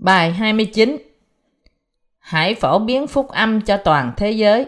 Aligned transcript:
Bài 0.00 0.32
29 0.32 0.96
Hãy 2.18 2.54
phổ 2.54 2.78
biến 2.78 3.06
phúc 3.06 3.28
âm 3.28 3.60
cho 3.60 3.76
toàn 3.76 4.12
thế 4.16 4.30
giới. 4.30 4.66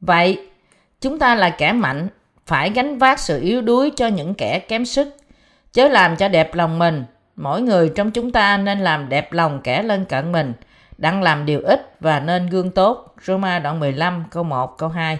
Vậy, 0.00 0.48
chúng 1.00 1.18
ta 1.18 1.34
là 1.34 1.50
kẻ 1.50 1.72
mạnh, 1.72 2.08
phải 2.46 2.70
gánh 2.70 2.98
vác 2.98 3.18
sự 3.18 3.40
yếu 3.40 3.62
đuối 3.62 3.92
cho 3.96 4.06
những 4.06 4.34
kẻ 4.34 4.58
kém 4.58 4.84
sức, 4.84 5.16
chớ 5.72 5.88
làm 5.88 6.16
cho 6.16 6.28
đẹp 6.28 6.54
lòng 6.54 6.78
mình. 6.78 7.04
Mỗi 7.36 7.62
người 7.62 7.92
trong 7.94 8.10
chúng 8.10 8.30
ta 8.30 8.56
nên 8.56 8.80
làm 8.80 9.08
đẹp 9.08 9.32
lòng 9.32 9.60
kẻ 9.64 9.82
lân 9.82 10.04
cận 10.04 10.32
mình, 10.32 10.52
đang 10.98 11.22
làm 11.22 11.46
điều 11.46 11.60
ích 11.60 11.94
và 12.00 12.20
nên 12.20 12.46
gương 12.46 12.70
tốt. 12.70 13.14
Roma 13.22 13.58
đoạn 13.58 13.80
15 13.80 14.24
câu 14.30 14.44
1 14.44 14.78
câu 14.78 14.88
2 14.88 15.18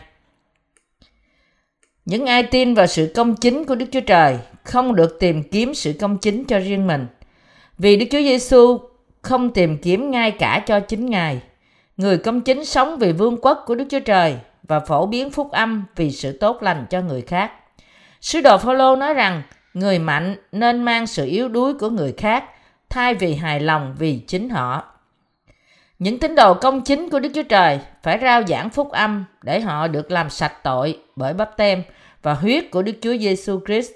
Những 2.04 2.26
ai 2.26 2.42
tin 2.42 2.74
vào 2.74 2.87
sự 2.87 3.12
công 3.16 3.37
chính 3.37 3.65
của 3.65 3.74
Đức 3.74 3.87
Chúa 3.92 4.01
Trời 4.01 4.38
không 4.65 4.96
được 4.96 5.16
tìm 5.20 5.42
kiếm 5.42 5.74
sự 5.74 5.95
công 6.01 6.18
chính 6.18 6.45
cho 6.45 6.59
riêng 6.59 6.87
mình– 6.87 7.06
vì 7.80 7.96
Đức 7.96 8.06
Chúa 8.10 8.18
Giêsu 8.18 8.78
không 9.22 9.50
tìm 9.50 9.78
kiếm 9.78 10.10
ngay 10.10 10.30
cả 10.30 10.64
cho 10.66 10.80
chính 10.80 11.06
Ngài. 11.06 11.40
Người 11.96 12.18
công 12.18 12.40
chính 12.40 12.64
sống 12.64 12.98
vì 12.98 13.12
vương 13.12 13.36
quốc 13.42 13.64
của 13.66 13.74
Đức 13.74 13.84
Chúa 13.90 14.00
Trời 14.00 14.36
và 14.68 14.80
phổ 14.80 15.06
biến 15.06 15.30
phúc 15.30 15.50
âm 15.50 15.84
vì 15.96 16.10
sự 16.10 16.32
tốt 16.32 16.62
lành 16.62 16.86
cho 16.90 17.00
người 17.00 17.22
khác. 17.22 17.52
Sứ 18.20 18.40
đồ 18.40 18.58
Phaolô 18.58 18.96
nói 18.96 19.14
rằng, 19.14 19.42
người 19.74 19.98
mạnh 19.98 20.36
nên 20.52 20.82
mang 20.82 21.06
sự 21.06 21.26
yếu 21.26 21.48
đuối 21.48 21.74
của 21.74 21.90
người 21.90 22.14
khác, 22.16 22.44
thay 22.88 23.14
vì 23.14 23.34
hài 23.34 23.60
lòng 23.60 23.94
vì 23.98 24.18
chính 24.18 24.48
họ. 24.48 24.84
Những 25.98 26.18
tín 26.18 26.34
đồ 26.34 26.54
công 26.54 26.80
chính 26.80 27.10
của 27.10 27.20
Đức 27.20 27.30
Chúa 27.34 27.42
Trời 27.42 27.78
phải 28.02 28.18
rao 28.22 28.42
giảng 28.46 28.70
phúc 28.70 28.90
âm 28.90 29.24
để 29.42 29.60
họ 29.60 29.88
được 29.88 30.10
làm 30.10 30.30
sạch 30.30 30.54
tội 30.65 30.98
bởi 31.16 31.34
bắp 31.34 31.56
tem 31.56 31.82
và 32.22 32.34
huyết 32.34 32.70
của 32.70 32.82
Đức 32.82 32.94
Chúa 33.02 33.16
Giêsu 33.16 33.60
Christ. 33.66 33.90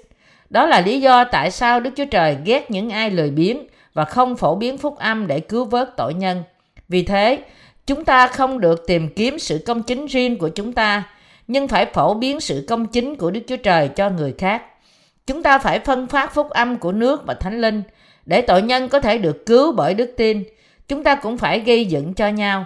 Đó 0.49 0.65
là 0.65 0.81
lý 0.81 1.01
do 1.01 1.23
tại 1.23 1.51
sao 1.51 1.79
Đức 1.79 1.91
Chúa 1.95 2.05
Trời 2.05 2.37
ghét 2.45 2.71
những 2.71 2.89
ai 2.89 3.11
lười 3.11 3.31
biếng 3.31 3.67
và 3.95 4.05
không 4.05 4.35
phổ 4.35 4.55
biến 4.55 4.77
phúc 4.77 4.97
âm 4.97 5.27
để 5.27 5.39
cứu 5.39 5.65
vớt 5.65 5.97
tội 5.97 6.13
nhân. 6.13 6.43
Vì 6.87 7.03
thế, 7.03 7.43
chúng 7.85 8.05
ta 8.05 8.27
không 8.27 8.59
được 8.59 8.83
tìm 8.87 9.09
kiếm 9.15 9.39
sự 9.39 9.63
công 9.65 9.83
chính 9.83 10.05
riêng 10.05 10.37
của 10.37 10.49
chúng 10.49 10.73
ta, 10.73 11.09
nhưng 11.47 11.67
phải 11.67 11.85
phổ 11.85 12.13
biến 12.13 12.39
sự 12.39 12.65
công 12.69 12.87
chính 12.87 13.15
của 13.15 13.31
Đức 13.31 13.41
Chúa 13.47 13.57
Trời 13.57 13.87
cho 13.87 14.09
người 14.09 14.35
khác. 14.37 14.63
Chúng 15.27 15.43
ta 15.43 15.59
phải 15.59 15.79
phân 15.79 16.07
phát 16.07 16.33
phúc 16.33 16.49
âm 16.49 16.77
của 16.77 16.91
nước 16.91 17.25
và 17.25 17.33
thánh 17.33 17.61
linh 17.61 17.83
để 18.25 18.41
tội 18.41 18.61
nhân 18.61 18.89
có 18.89 18.99
thể 18.99 19.17
được 19.17 19.45
cứu 19.45 19.71
bởi 19.71 19.93
đức 19.93 20.13
tin. 20.17 20.43
Chúng 20.87 21.03
ta 21.03 21.15
cũng 21.15 21.37
phải 21.37 21.59
gây 21.59 21.85
dựng 21.85 22.13
cho 22.13 22.27
nhau. 22.27 22.65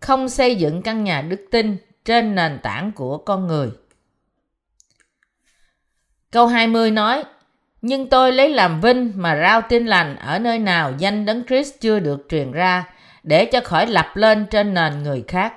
Không 0.00 0.28
xây 0.28 0.56
dựng 0.56 0.82
căn 0.82 1.04
nhà 1.04 1.22
đức 1.22 1.46
tin 1.50 1.76
trên 2.04 2.34
nền 2.34 2.58
tảng 2.62 2.92
của 2.92 3.18
con 3.18 3.46
người. 3.46 3.70
Câu 6.30 6.46
20 6.46 6.90
nói, 6.90 7.24
nhưng 7.82 8.08
tôi 8.08 8.32
lấy 8.32 8.48
làm 8.48 8.80
vinh 8.80 9.12
mà 9.16 9.36
rao 9.36 9.60
tin 9.60 9.86
lành 9.86 10.16
ở 10.16 10.38
nơi 10.38 10.58
nào 10.58 10.92
danh 10.98 11.26
đấng 11.26 11.44
Christ 11.46 11.74
chưa 11.80 12.00
được 12.00 12.26
truyền 12.28 12.52
ra, 12.52 12.84
để 13.22 13.44
cho 13.44 13.60
khỏi 13.60 13.86
lập 13.86 14.06
lên 14.14 14.46
trên 14.50 14.74
nền 14.74 15.02
người 15.02 15.24
khác. 15.28 15.54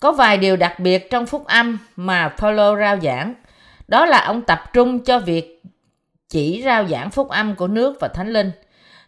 Có 0.00 0.12
vài 0.12 0.36
điều 0.36 0.56
đặc 0.56 0.80
biệt 0.80 1.10
trong 1.10 1.26
phúc 1.26 1.46
âm 1.46 1.78
mà 1.96 2.28
Paulo 2.28 2.76
rao 2.76 3.00
giảng. 3.00 3.34
Đó 3.88 4.06
là 4.06 4.18
ông 4.18 4.42
tập 4.42 4.64
trung 4.72 5.04
cho 5.04 5.18
việc 5.18 5.62
chỉ 6.28 6.62
rao 6.64 6.86
giảng 6.86 7.10
phúc 7.10 7.28
âm 7.28 7.54
của 7.54 7.68
nước 7.68 7.96
và 8.00 8.08
thánh 8.08 8.32
linh. 8.32 8.50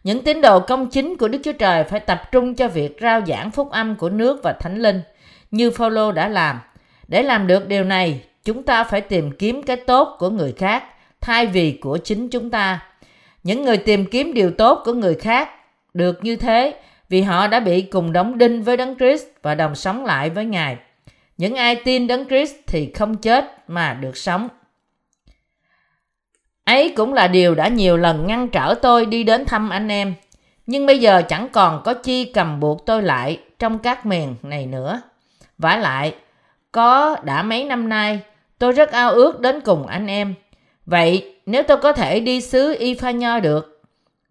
Những 0.04 0.24
tín 0.24 0.40
đồ 0.40 0.60
công 0.60 0.90
chính 0.90 1.16
của 1.16 1.28
Đức 1.28 1.38
Chúa 1.44 1.52
Trời 1.52 1.84
phải 1.84 2.00
tập 2.00 2.22
trung 2.32 2.54
cho 2.54 2.68
việc 2.68 2.96
rao 3.00 3.20
giảng 3.26 3.50
phúc 3.50 3.70
âm 3.70 3.96
của 3.96 4.10
nước 4.10 4.40
và 4.42 4.52
thánh 4.52 4.78
linh, 4.78 5.00
như 5.50 5.70
Phaolô 5.70 6.12
đã 6.12 6.28
làm. 6.28 6.60
Để 7.08 7.22
làm 7.22 7.46
được 7.46 7.68
điều 7.68 7.84
này, 7.84 8.20
chúng 8.44 8.62
ta 8.62 8.84
phải 8.84 9.00
tìm 9.00 9.32
kiếm 9.38 9.62
cái 9.62 9.76
tốt 9.76 10.16
của 10.18 10.30
người 10.30 10.52
khác 10.52 10.84
thay 11.22 11.46
vì 11.46 11.78
của 11.80 11.98
chính 12.04 12.28
chúng 12.28 12.50
ta. 12.50 12.80
Những 13.42 13.62
người 13.62 13.76
tìm 13.76 14.04
kiếm 14.04 14.34
điều 14.34 14.50
tốt 14.50 14.82
của 14.84 14.92
người 14.92 15.14
khác 15.14 15.48
được 15.94 16.24
như 16.24 16.36
thế 16.36 16.74
vì 17.08 17.22
họ 17.22 17.46
đã 17.46 17.60
bị 17.60 17.82
cùng 17.82 18.12
đóng 18.12 18.38
đinh 18.38 18.62
với 18.62 18.76
Đấng 18.76 18.98
Christ 18.98 19.24
và 19.42 19.54
đồng 19.54 19.74
sống 19.74 20.04
lại 20.04 20.30
với 20.30 20.44
Ngài. 20.44 20.76
Những 21.36 21.54
ai 21.54 21.76
tin 21.76 22.06
Đấng 22.06 22.28
Christ 22.28 22.54
thì 22.66 22.92
không 22.94 23.16
chết 23.16 23.68
mà 23.68 23.94
được 23.94 24.16
sống. 24.16 24.48
Ấy 26.64 26.92
cũng 26.96 27.12
là 27.12 27.28
điều 27.28 27.54
đã 27.54 27.68
nhiều 27.68 27.96
lần 27.96 28.26
ngăn 28.26 28.48
trở 28.48 28.74
tôi 28.82 29.06
đi 29.06 29.24
đến 29.24 29.44
thăm 29.44 29.70
anh 29.70 29.88
em. 29.88 30.14
Nhưng 30.66 30.86
bây 30.86 30.98
giờ 30.98 31.22
chẳng 31.28 31.48
còn 31.52 31.82
có 31.84 31.94
chi 31.94 32.24
cầm 32.24 32.60
buộc 32.60 32.86
tôi 32.86 33.02
lại 33.02 33.38
trong 33.58 33.78
các 33.78 34.06
miền 34.06 34.34
này 34.42 34.66
nữa. 34.66 35.02
vả 35.58 35.76
lại, 35.76 36.14
có 36.72 37.16
đã 37.24 37.42
mấy 37.42 37.64
năm 37.64 37.88
nay, 37.88 38.20
tôi 38.58 38.72
rất 38.72 38.90
ao 38.90 39.10
ước 39.10 39.40
đến 39.40 39.60
cùng 39.60 39.86
anh 39.86 40.06
em. 40.06 40.34
Vậy 40.86 41.34
nếu 41.46 41.62
tôi 41.62 41.76
có 41.76 41.92
thể 41.92 42.20
đi 42.20 42.40
xứ 42.40 42.76
Y 42.78 42.94
Pha 42.94 43.10
Nho 43.10 43.40
được, 43.40 43.82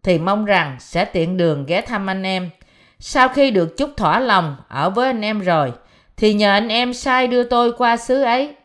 thì 0.04 0.20
mong 0.20 0.46
rằng 0.46 0.76
sẽ 0.80 1.06
tiện 1.06 1.38
đường 1.38 1.66
ghé 1.66 1.82
thăm 1.82 2.10
anh 2.10 2.24
em. 2.24 2.50
Sau 3.00 3.30
khi 3.30 3.52
được 3.52 3.78
chút 3.78 3.90
thỏa 3.98 4.20
lòng 4.20 4.56
ở 4.68 4.90
với 4.90 5.08
anh 5.08 5.22
em 5.22 5.40
rồi, 5.40 5.72
thì 6.18 6.34
nhờ 6.34 6.52
anh 6.52 6.68
em 6.68 6.94
sai 6.94 7.28
đưa 7.28 7.44
tôi 7.44 7.74
qua 7.78 7.98
xứ 7.98 8.22
ấy. 8.22 8.56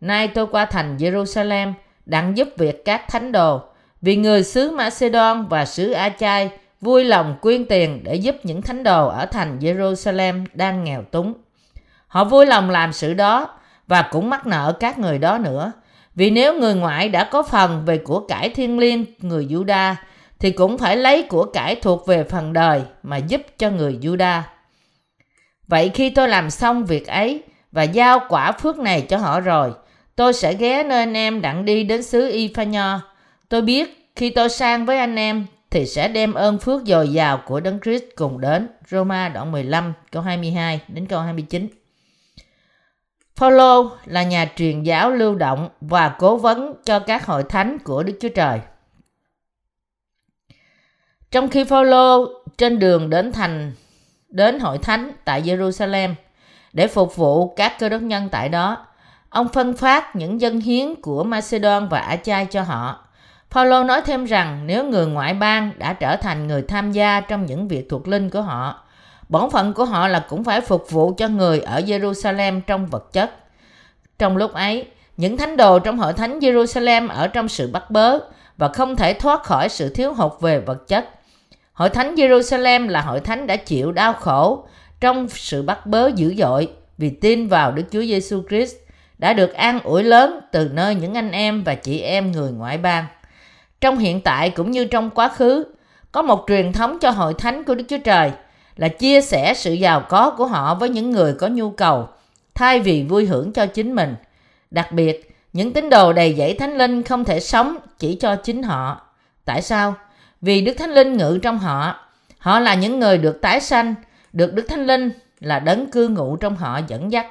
Nay 0.00 0.28
tôi 0.28 0.46
qua 0.46 0.64
thành 0.64 0.96
Jerusalem, 0.96 1.72
đặng 2.06 2.36
giúp 2.36 2.48
việc 2.58 2.84
các 2.84 3.08
thánh 3.08 3.32
đồ, 3.32 3.60
vì 4.02 4.16
người 4.16 4.42
xứ 4.42 4.70
Macedon 4.70 5.46
và 5.48 5.64
xứ 5.64 5.92
A-chai 5.92 6.50
vui 6.80 7.04
lòng 7.04 7.36
quyên 7.40 7.64
tiền 7.64 8.00
để 8.04 8.14
giúp 8.14 8.36
những 8.42 8.62
thánh 8.62 8.82
đồ 8.82 9.08
ở 9.08 9.26
thành 9.26 9.58
Jerusalem 9.58 10.46
đang 10.52 10.84
nghèo 10.84 11.02
túng. 11.02 11.34
Họ 12.06 12.24
vui 12.24 12.46
lòng 12.46 12.70
làm 12.70 12.92
sự 12.92 13.14
đó 13.14 13.48
và 13.86 14.02
cũng 14.02 14.30
mắc 14.30 14.46
nợ 14.46 14.76
các 14.80 14.98
người 14.98 15.18
đó 15.18 15.38
nữa 15.38 15.72
vì 16.14 16.30
nếu 16.30 16.60
người 16.60 16.74
ngoại 16.74 17.08
đã 17.08 17.24
có 17.24 17.42
phần 17.42 17.84
về 17.86 17.98
của 17.98 18.20
cải 18.20 18.48
thiên 18.48 18.78
liêng 18.78 19.04
người 19.18 19.46
Juda 19.46 19.94
thì 20.38 20.50
cũng 20.50 20.78
phải 20.78 20.96
lấy 20.96 21.22
của 21.22 21.44
cải 21.44 21.74
thuộc 21.74 22.06
về 22.06 22.24
phần 22.24 22.52
đời 22.52 22.82
mà 23.02 23.16
giúp 23.16 23.42
cho 23.58 23.70
người 23.70 23.98
Juda. 24.02 24.40
Vậy 25.68 25.90
khi 25.94 26.10
tôi 26.10 26.28
làm 26.28 26.50
xong 26.50 26.84
việc 26.84 27.06
ấy 27.06 27.42
và 27.72 27.82
giao 27.82 28.20
quả 28.28 28.52
phước 28.52 28.78
này 28.78 29.00
cho 29.00 29.16
họ 29.16 29.40
rồi, 29.40 29.72
tôi 30.16 30.32
sẽ 30.32 30.54
ghé 30.54 30.82
nơi 30.82 30.98
anh 30.98 31.16
em 31.16 31.40
đặng 31.40 31.64
đi 31.64 31.84
đến 31.84 32.02
xứ 32.02 32.28
Y 32.32 32.52
Pha 32.54 32.64
Nho. 32.64 33.00
Tôi 33.48 33.62
biết 33.62 34.10
khi 34.16 34.30
tôi 34.30 34.48
sang 34.48 34.86
với 34.86 34.98
anh 34.98 35.16
em 35.16 35.46
thì 35.70 35.86
sẽ 35.86 36.08
đem 36.08 36.34
ơn 36.34 36.58
phước 36.58 36.82
dồi 36.86 37.08
dào 37.08 37.42
của 37.46 37.60
Đấng 37.60 37.80
Christ 37.80 38.04
cùng 38.16 38.40
đến. 38.40 38.68
Roma 38.90 39.28
đoạn 39.28 39.52
15 39.52 39.92
câu 40.12 40.22
22 40.22 40.80
đến 40.88 41.06
câu 41.06 41.20
29. 41.20 41.68
Paulo 43.40 43.90
là 44.04 44.22
nhà 44.22 44.46
truyền 44.56 44.82
giáo 44.82 45.10
lưu 45.10 45.34
động 45.34 45.68
và 45.80 46.08
cố 46.18 46.36
vấn 46.36 46.74
cho 46.84 46.98
các 46.98 47.26
hội 47.26 47.42
thánh 47.42 47.78
của 47.78 48.02
Đức 48.02 48.18
Chúa 48.20 48.28
Trời. 48.28 48.60
Trong 51.30 51.48
khi 51.48 51.64
Paulo 51.64 52.18
trên 52.58 52.78
đường 52.78 53.10
đến 53.10 53.32
thành 53.32 53.72
đến 54.28 54.60
hội 54.60 54.78
thánh 54.78 55.12
tại 55.24 55.42
Jerusalem 55.42 56.14
để 56.72 56.86
phục 56.86 57.16
vụ 57.16 57.54
các 57.54 57.78
cơ 57.78 57.88
đốc 57.88 58.02
nhân 58.02 58.28
tại 58.32 58.48
đó, 58.48 58.86
ông 59.28 59.48
phân 59.48 59.76
phát 59.76 60.16
những 60.16 60.40
dân 60.40 60.60
hiến 60.60 60.94
của 61.02 61.24
Macedon 61.24 61.88
và 61.88 61.98
Achai 61.98 62.46
cho 62.46 62.62
họ. 62.62 63.04
Paulo 63.50 63.84
nói 63.84 64.00
thêm 64.00 64.24
rằng 64.24 64.66
nếu 64.66 64.84
người 64.84 65.06
ngoại 65.06 65.34
bang 65.34 65.72
đã 65.78 65.92
trở 65.92 66.16
thành 66.16 66.46
người 66.46 66.62
tham 66.62 66.92
gia 66.92 67.20
trong 67.20 67.46
những 67.46 67.68
việc 67.68 67.86
thuộc 67.90 68.08
linh 68.08 68.30
của 68.30 68.42
họ, 68.42 68.83
Bổn 69.28 69.50
phận 69.50 69.74
của 69.74 69.84
họ 69.84 70.08
là 70.08 70.26
cũng 70.28 70.44
phải 70.44 70.60
phục 70.60 70.90
vụ 70.90 71.14
cho 71.16 71.28
người 71.28 71.60
ở 71.60 71.80
Jerusalem 71.80 72.60
trong 72.60 72.86
vật 72.86 73.12
chất. 73.12 73.30
Trong 74.18 74.36
lúc 74.36 74.52
ấy, 74.52 74.86
những 75.16 75.36
thánh 75.36 75.56
đồ 75.56 75.78
trong 75.78 75.98
hội 75.98 76.12
thánh 76.12 76.38
Jerusalem 76.38 77.08
ở 77.08 77.28
trong 77.28 77.48
sự 77.48 77.70
bắt 77.72 77.90
bớ 77.90 78.18
và 78.56 78.68
không 78.68 78.96
thể 78.96 79.14
thoát 79.14 79.42
khỏi 79.42 79.68
sự 79.68 79.88
thiếu 79.88 80.14
hụt 80.14 80.32
về 80.40 80.60
vật 80.60 80.88
chất. 80.88 81.08
Hội 81.72 81.90
thánh 81.90 82.14
Jerusalem 82.14 82.88
là 82.88 83.00
hội 83.00 83.20
thánh 83.20 83.46
đã 83.46 83.56
chịu 83.56 83.92
đau 83.92 84.12
khổ 84.12 84.66
trong 85.00 85.28
sự 85.28 85.62
bắt 85.62 85.86
bớ 85.86 86.10
dữ 86.14 86.34
dội 86.38 86.68
vì 86.98 87.10
tin 87.10 87.48
vào 87.48 87.72
Đức 87.72 87.82
Chúa 87.90 88.02
Giêsu 88.02 88.42
Christ 88.48 88.74
đã 89.18 89.32
được 89.32 89.54
an 89.54 89.80
ủi 89.80 90.02
lớn 90.02 90.40
từ 90.52 90.68
nơi 90.72 90.94
những 90.94 91.14
anh 91.14 91.30
em 91.30 91.64
và 91.64 91.74
chị 91.74 92.00
em 92.00 92.32
người 92.32 92.52
ngoại 92.52 92.78
bang. 92.78 93.04
Trong 93.80 93.98
hiện 93.98 94.20
tại 94.20 94.50
cũng 94.50 94.70
như 94.70 94.84
trong 94.84 95.10
quá 95.10 95.28
khứ, 95.28 95.64
có 96.12 96.22
một 96.22 96.44
truyền 96.48 96.72
thống 96.72 96.98
cho 97.00 97.10
hội 97.10 97.34
thánh 97.34 97.64
của 97.64 97.74
Đức 97.74 97.84
Chúa 97.88 97.98
Trời– 98.04 98.32
là 98.76 98.88
chia 98.88 99.20
sẻ 99.20 99.54
sự 99.54 99.72
giàu 99.72 100.00
có 100.08 100.30
của 100.30 100.46
họ 100.46 100.74
với 100.74 100.88
những 100.88 101.10
người 101.10 101.34
có 101.34 101.48
nhu 101.48 101.70
cầu 101.70 102.08
thay 102.54 102.80
vì 102.80 103.02
vui 103.02 103.26
hưởng 103.26 103.52
cho 103.52 103.66
chính 103.66 103.94
mình. 103.94 104.14
Đặc 104.70 104.92
biệt, 104.92 105.36
những 105.52 105.72
tín 105.72 105.90
đồ 105.90 106.12
đầy 106.12 106.34
dẫy 106.34 106.54
thánh 106.54 106.78
linh 106.78 107.02
không 107.02 107.24
thể 107.24 107.40
sống 107.40 107.76
chỉ 107.98 108.14
cho 108.20 108.36
chính 108.36 108.62
họ. 108.62 109.00
Tại 109.44 109.62
sao? 109.62 109.94
Vì 110.40 110.60
Đức 110.60 110.74
Thánh 110.78 110.90
Linh 110.90 111.16
ngự 111.16 111.38
trong 111.42 111.58
họ. 111.58 111.96
Họ 112.38 112.60
là 112.60 112.74
những 112.74 113.00
người 113.00 113.18
được 113.18 113.40
tái 113.42 113.60
sanh, 113.60 113.94
được 114.32 114.54
Đức 114.54 114.66
Thánh 114.68 114.86
Linh 114.86 115.10
là 115.40 115.58
đấng 115.58 115.90
cư 115.90 116.08
ngụ 116.08 116.36
trong 116.36 116.56
họ 116.56 116.80
dẫn 116.88 117.12
dắt. 117.12 117.26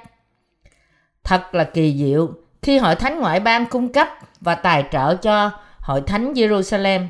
Thật 1.23 1.55
là 1.55 1.63
kỳ 1.63 1.97
diệu 1.97 2.29
khi 2.61 2.77
hội 2.77 2.95
thánh 2.95 3.19
ngoại 3.19 3.39
bang 3.39 3.65
cung 3.65 3.93
cấp 3.93 4.07
và 4.41 4.55
tài 4.55 4.85
trợ 4.91 5.15
cho 5.15 5.51
hội 5.79 6.01
thánh 6.01 6.33
Jerusalem. 6.33 7.07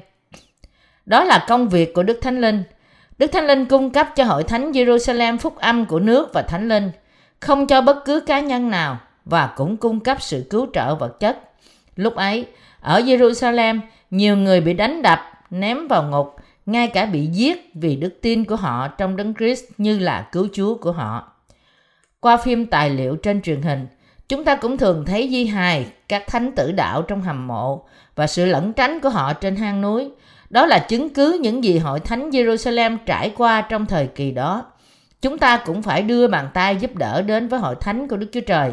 Đó 1.05 1.23
là 1.23 1.45
công 1.47 1.69
việc 1.69 1.93
của 1.93 2.03
Đức 2.03 2.19
Thánh 2.21 2.41
Linh 2.41 2.63
Đức 3.17 3.27
Thánh 3.27 3.47
Linh 3.47 3.65
cung 3.65 3.89
cấp 3.89 4.07
cho 4.15 4.23
hội 4.23 4.43
thánh 4.43 4.71
Jerusalem 4.71 5.37
phúc 5.37 5.55
âm 5.57 5.85
của 5.85 5.99
nước 5.99 6.33
và 6.33 6.41
Thánh 6.41 6.69
Linh, 6.69 6.91
không 7.39 7.67
cho 7.67 7.81
bất 7.81 8.05
cứ 8.05 8.19
cá 8.19 8.39
nhân 8.39 8.69
nào 8.69 8.99
và 9.25 9.53
cũng 9.55 9.77
cung 9.77 9.99
cấp 9.99 10.17
sự 10.21 10.47
cứu 10.49 10.67
trợ 10.73 10.95
vật 10.95 11.19
chất. 11.19 11.39
Lúc 11.95 12.15
ấy, 12.15 12.45
ở 12.81 12.99
Jerusalem, 12.99 13.79
nhiều 14.11 14.37
người 14.37 14.61
bị 14.61 14.73
đánh 14.73 15.01
đập, 15.01 15.19
ném 15.49 15.87
vào 15.87 16.03
ngục, 16.03 16.35
ngay 16.65 16.87
cả 16.87 17.05
bị 17.05 17.25
giết 17.25 17.71
vì 17.73 17.95
đức 17.95 18.21
tin 18.21 18.45
của 18.45 18.55
họ 18.55 18.87
trong 18.87 19.15
Đấng 19.15 19.33
Christ 19.33 19.63
như 19.77 19.99
là 19.99 20.27
cứu 20.31 20.47
Chúa 20.53 20.75
của 20.75 20.91
họ. 20.91 21.31
Qua 22.19 22.37
phim 22.37 22.65
tài 22.65 22.89
liệu 22.89 23.15
trên 23.15 23.41
truyền 23.41 23.61
hình, 23.61 23.87
chúng 24.29 24.43
ta 24.43 24.55
cũng 24.55 24.77
thường 24.77 25.05
thấy 25.05 25.29
di 25.31 25.45
hài 25.45 25.85
các 26.07 26.23
thánh 26.27 26.51
tử 26.51 26.71
đạo 26.71 27.01
trong 27.01 27.21
hầm 27.21 27.47
mộ 27.47 27.85
và 28.15 28.27
sự 28.27 28.45
lẩn 28.45 28.73
tránh 28.73 28.99
của 28.99 29.09
họ 29.09 29.33
trên 29.33 29.55
hang 29.55 29.81
núi. 29.81 30.09
Đó 30.53 30.65
là 30.65 30.79
chứng 30.79 31.09
cứ 31.09 31.39
những 31.41 31.63
gì 31.63 31.77
hội 31.77 31.99
thánh 31.99 32.29
Jerusalem 32.29 32.97
trải 33.05 33.33
qua 33.37 33.61
trong 33.61 33.85
thời 33.85 34.07
kỳ 34.07 34.31
đó. 34.31 34.65
Chúng 35.21 35.37
ta 35.37 35.57
cũng 35.57 35.81
phải 35.81 36.01
đưa 36.01 36.27
bàn 36.27 36.49
tay 36.53 36.75
giúp 36.75 36.95
đỡ 36.95 37.21
đến 37.21 37.47
với 37.47 37.59
hội 37.59 37.75
thánh 37.79 38.07
của 38.07 38.17
Đức 38.17 38.27
Chúa 38.31 38.41
Trời, 38.41 38.71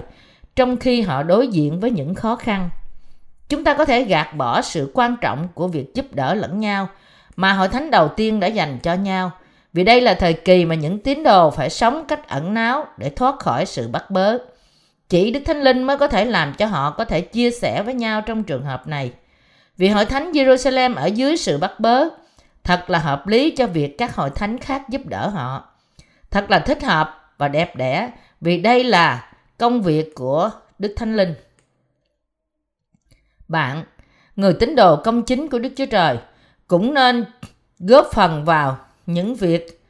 trong 0.56 0.77
khi 0.77 1.03
họ 1.03 1.23
đối 1.23 1.49
diện 1.49 1.81
với 1.81 1.91
những 1.91 2.15
khó 2.15 2.37
khăn. 2.37 2.71
Chúng 3.49 3.65
ta 3.65 3.75
có 3.75 3.85
thể 3.85 4.05
gạt 4.05 4.37
bỏ 4.37 4.61
sự 4.62 4.91
quan 4.94 5.17
trọng 5.21 5.49
của 5.55 5.69
việc 5.69 5.94
giúp 5.94 6.06
đỡ 6.15 6.35
lẫn 6.35 6.61
nhau 6.61 6.88
mà 7.37 7.53
hội 7.53 7.69
thánh 7.69 7.91
đầu 7.91 8.09
tiên 8.09 8.41
đã 8.41 8.47
dành 8.47 8.79
cho 8.82 8.94
nhau, 8.94 9.31
vì 9.73 9.85
đây 9.85 10.00
là 10.00 10.15
thời 10.15 10.32
kỳ 10.32 10.65
mà 10.65 10.75
những 10.75 10.99
tín 10.99 11.23
đồ 11.23 11.50
phải 11.50 11.71
sống 11.71 12.05
cách 12.09 12.29
ẩn 12.29 12.55
náu 12.55 12.87
để 12.97 13.11
thoát 13.11 13.38
khỏi 13.38 13.67
sự 13.67 13.88
bắt 13.88 14.11
bớ. 14.11 14.38
Chỉ 15.09 15.31
Đức 15.31 15.41
Thánh 15.47 15.62
Linh 15.62 15.82
mới 15.82 15.99
có 15.99 16.09
thể 16.09 16.25
làm 16.25 16.55
cho 16.55 16.67
họ 16.67 16.91
có 16.91 17.05
thể 17.05 17.21
chia 17.21 17.50
sẻ 17.50 17.82
với 17.82 17.94
nhau 17.94 18.21
trong 18.21 18.43
trường 18.43 18.65
hợp 18.65 18.87
này. 18.87 19.12
Vì 19.81 19.88
hội 19.88 20.05
thánh 20.05 20.32
Jerusalem 20.32 20.97
ở 20.97 21.06
dưới 21.06 21.37
sự 21.37 21.59
bắt 21.59 21.81
bớ, 21.81 22.05
thật 22.65 22.91
là 22.91 22.99
hợp 22.99 23.27
lý 23.27 23.50
cho 23.50 23.67
việc 23.67 23.99
các 23.99 24.15
hội 24.15 24.31
thánh 24.31 24.59
khác 24.59 24.82
giúp 24.88 25.03
đỡ 25.05 25.29
họ. 25.29 25.73
Thật 26.31 26.50
là 26.50 26.59
thích 26.59 26.82
hợp 26.82 27.35
và 27.38 27.49
đẹp 27.49 27.77
đẽ 27.77 28.11
vì 28.41 28.61
đây 28.61 28.85
là 28.85 29.32
công 29.59 29.82
việc 29.82 30.15
của 30.15 30.50
Đức 30.79 30.94
Thánh 30.97 31.17
Linh. 31.17 31.35
Bạn, 33.49 33.85
người 34.37 34.55
tín 34.61 34.77
đồ 34.77 34.97
công 34.97 35.23
chính 35.23 35.49
của 35.49 35.59
Đức 35.59 35.73
Chúa 35.77 35.87
Trời, 35.87 36.19
cũng 36.67 36.94
nên 36.94 37.25
góp 37.79 38.09
phần 38.12 38.44
vào 38.44 38.79
những 39.06 39.35
việc 39.35 39.82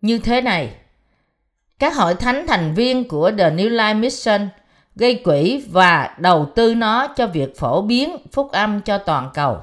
như 0.00 0.18
thế 0.18 0.40
này. 0.40 0.74
Các 1.78 1.94
hội 1.94 2.14
thánh 2.14 2.46
thành 2.46 2.74
viên 2.74 3.08
của 3.08 3.30
The 3.38 3.50
New 3.50 3.70
Life 3.70 4.00
Mission 4.00 4.48
gây 4.96 5.20
quỹ 5.24 5.64
và 5.70 6.14
đầu 6.18 6.46
tư 6.54 6.74
nó 6.74 7.06
cho 7.06 7.26
việc 7.26 7.58
phổ 7.58 7.82
biến 7.82 8.16
phúc 8.32 8.52
âm 8.52 8.80
cho 8.80 8.98
toàn 8.98 9.30
cầu. 9.34 9.58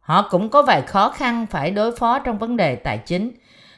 Họ 0.00 0.28
cũng 0.30 0.48
có 0.48 0.62
vài 0.62 0.82
khó 0.82 1.08
khăn 1.08 1.46
phải 1.50 1.70
đối 1.70 1.96
phó 1.96 2.18
trong 2.18 2.38
vấn 2.38 2.56
đề 2.56 2.76
tài 2.76 2.98
chính, 2.98 3.30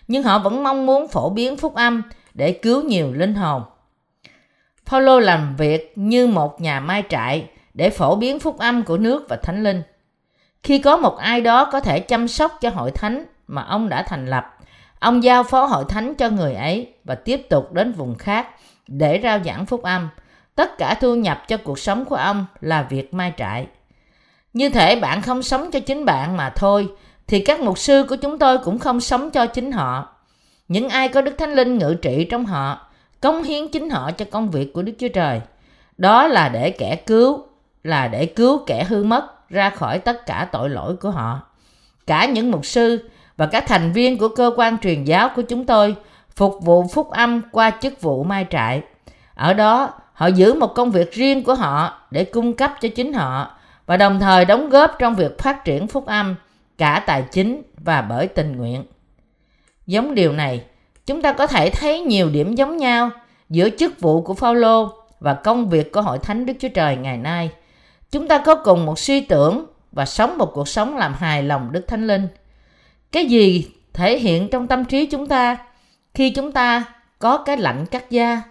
nhưng 0.08 0.22
họ 0.22 0.38
vẫn 0.38 0.64
mong 0.64 0.86
muốn 0.86 1.08
phổ 1.08 1.30
biến 1.30 1.56
phúc 1.56 1.74
âm 1.74 2.02
để 2.34 2.52
cứu 2.52 2.82
nhiều 2.82 3.12
linh 3.12 3.34
hồn. 3.34 3.62
Paulo 4.86 5.20
làm 5.20 5.56
việc 5.56 5.92
như 5.96 6.26
một 6.26 6.60
nhà 6.60 6.80
mai 6.80 7.02
trại 7.08 7.48
để 7.74 7.90
phổ 7.90 8.16
biến 8.16 8.38
phúc 8.38 8.58
âm 8.58 8.82
của 8.82 8.98
nước 8.98 9.26
và 9.28 9.36
thánh 9.36 9.62
linh. 9.62 9.82
Khi 10.62 10.78
có 10.78 10.96
một 10.96 11.16
ai 11.16 11.40
đó 11.40 11.64
có 11.64 11.80
thể 11.80 12.00
chăm 12.00 12.28
sóc 12.28 12.58
cho 12.60 12.70
hội 12.70 12.90
thánh 12.90 13.24
mà 13.46 13.62
ông 13.62 13.88
đã 13.88 14.02
thành 14.02 14.26
lập, 14.26 14.56
ông 14.98 15.22
giao 15.24 15.42
phó 15.42 15.64
hội 15.64 15.84
thánh 15.88 16.14
cho 16.14 16.28
người 16.28 16.54
ấy 16.54 16.94
và 17.04 17.14
tiếp 17.14 17.46
tục 17.50 17.72
đến 17.72 17.92
vùng 17.92 18.14
khác 18.14 18.48
để 18.86 19.20
rao 19.22 19.38
giảng 19.44 19.66
phúc 19.66 19.82
âm. 19.82 20.08
Tất 20.54 20.78
cả 20.78 20.94
thu 20.94 21.14
nhập 21.14 21.42
cho 21.48 21.56
cuộc 21.56 21.78
sống 21.78 22.04
của 22.04 22.16
ông 22.16 22.46
là 22.60 22.86
việc 22.90 23.14
mai 23.14 23.32
trại. 23.36 23.66
Như 24.52 24.68
thể 24.68 25.00
bạn 25.00 25.22
không 25.22 25.42
sống 25.42 25.70
cho 25.70 25.80
chính 25.80 26.04
bạn 26.04 26.36
mà 26.36 26.50
thôi, 26.50 26.88
thì 27.26 27.40
các 27.40 27.60
mục 27.60 27.78
sư 27.78 28.06
của 28.08 28.16
chúng 28.16 28.38
tôi 28.38 28.58
cũng 28.58 28.78
không 28.78 29.00
sống 29.00 29.30
cho 29.30 29.46
chính 29.46 29.72
họ. 29.72 30.08
Những 30.68 30.88
ai 30.88 31.08
có 31.08 31.20
Đức 31.20 31.34
Thánh 31.38 31.54
Linh 31.54 31.78
ngự 31.78 31.94
trị 31.94 32.26
trong 32.30 32.46
họ, 32.46 32.86
cống 33.20 33.42
hiến 33.42 33.68
chính 33.68 33.90
họ 33.90 34.10
cho 34.10 34.24
công 34.30 34.50
việc 34.50 34.72
của 34.72 34.82
Đức 34.82 34.92
Chúa 34.98 35.08
Trời. 35.08 35.40
Đó 35.98 36.26
là 36.26 36.48
để 36.48 36.70
kẻ 36.70 36.96
cứu, 36.96 37.44
là 37.82 38.08
để 38.08 38.26
cứu 38.26 38.64
kẻ 38.66 38.84
hư 38.84 39.04
mất 39.04 39.50
ra 39.50 39.70
khỏi 39.70 39.98
tất 39.98 40.26
cả 40.26 40.48
tội 40.52 40.70
lỗi 40.70 40.96
của 40.96 41.10
họ. 41.10 41.40
Cả 42.06 42.26
những 42.26 42.50
mục 42.50 42.66
sư 42.66 43.10
và 43.36 43.46
các 43.46 43.64
thành 43.66 43.92
viên 43.92 44.18
của 44.18 44.28
cơ 44.28 44.52
quan 44.56 44.78
truyền 44.78 45.04
giáo 45.04 45.28
của 45.36 45.42
chúng 45.42 45.66
tôi 45.66 45.96
phục 46.36 46.58
vụ 46.62 46.86
phúc 46.92 47.10
âm 47.10 47.42
qua 47.52 47.70
chức 47.70 48.00
vụ 48.00 48.24
mai 48.24 48.46
trại. 48.50 48.82
Ở 49.34 49.54
đó, 49.54 49.90
họ 50.12 50.26
giữ 50.26 50.54
một 50.54 50.74
công 50.74 50.90
việc 50.90 51.12
riêng 51.12 51.44
của 51.44 51.54
họ 51.54 52.00
để 52.10 52.24
cung 52.24 52.52
cấp 52.52 52.72
cho 52.80 52.88
chính 52.96 53.12
họ 53.12 53.58
và 53.86 53.96
đồng 53.96 54.20
thời 54.20 54.44
đóng 54.44 54.70
góp 54.70 54.96
trong 54.98 55.14
việc 55.14 55.38
phát 55.38 55.64
triển 55.64 55.86
phúc 55.86 56.06
âm 56.06 56.34
cả 56.78 57.02
tài 57.06 57.24
chính 57.32 57.62
và 57.84 58.02
bởi 58.02 58.26
tình 58.26 58.56
nguyện. 58.56 58.84
Giống 59.86 60.14
điều 60.14 60.32
này, 60.32 60.64
chúng 61.06 61.22
ta 61.22 61.32
có 61.32 61.46
thể 61.46 61.70
thấy 61.70 62.00
nhiều 62.00 62.30
điểm 62.30 62.54
giống 62.54 62.76
nhau 62.76 63.10
giữa 63.48 63.68
chức 63.78 64.00
vụ 64.00 64.22
của 64.22 64.34
Phaolô 64.34 64.92
và 65.20 65.34
công 65.34 65.68
việc 65.68 65.92
của 65.92 66.02
Hội 66.02 66.18
Thánh 66.18 66.46
Đức 66.46 66.52
Chúa 66.60 66.68
Trời 66.68 66.96
ngày 66.96 67.16
nay. 67.16 67.50
Chúng 68.10 68.28
ta 68.28 68.38
có 68.38 68.54
cùng 68.54 68.86
một 68.86 68.98
suy 68.98 69.20
tưởng 69.20 69.66
và 69.92 70.06
sống 70.06 70.38
một 70.38 70.50
cuộc 70.54 70.68
sống 70.68 70.96
làm 70.96 71.14
hài 71.14 71.42
lòng 71.42 71.72
Đức 71.72 71.84
Thánh 71.88 72.06
Linh. 72.06 72.28
Cái 73.12 73.26
gì 73.26 73.70
thể 73.92 74.18
hiện 74.18 74.48
trong 74.48 74.66
tâm 74.66 74.84
trí 74.84 75.06
chúng 75.06 75.26
ta 75.26 75.56
khi 76.14 76.30
chúng 76.30 76.52
ta 76.52 76.84
có 77.18 77.36
cái 77.38 77.56
lạnh 77.56 77.86
cắt 77.86 78.10
da? 78.10 78.42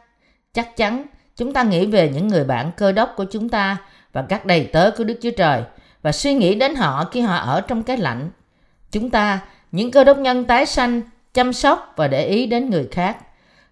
Chắc 0.54 0.78
chắn 0.78 1.06
chúng 1.42 1.54
ta 1.54 1.64
nghĩ 1.64 1.86
về 1.86 2.10
những 2.14 2.28
người 2.28 2.44
bạn 2.44 2.72
cơ 2.78 2.92
đốc 2.92 3.14
của 3.16 3.26
chúng 3.32 3.50
ta 3.50 3.78
và 4.14 4.26
các 4.30 4.46
đầy 4.46 4.70
tớ 4.74 4.92
của 4.98 5.04
Đức 5.04 5.20
Chúa 5.22 5.32
Trời 5.38 5.64
và 6.02 6.12
suy 6.12 6.34
nghĩ 6.34 6.56
đến 6.56 6.76
họ 6.76 7.10
khi 7.12 7.22
họ 7.22 7.36
ở 7.36 7.62
trong 7.62 7.84
cái 7.84 7.98
lạnh. 7.98 8.30
Chúng 8.92 9.10
ta, 9.10 9.40
những 9.72 9.92
cơ 9.92 10.04
đốc 10.04 10.18
nhân 10.18 10.46
tái 10.46 10.66
sanh, 10.66 11.02
chăm 11.34 11.54
sóc 11.54 11.94
và 11.96 12.08
để 12.08 12.26
ý 12.26 12.46
đến 12.46 12.70
người 12.70 12.88
khác. 12.92 13.18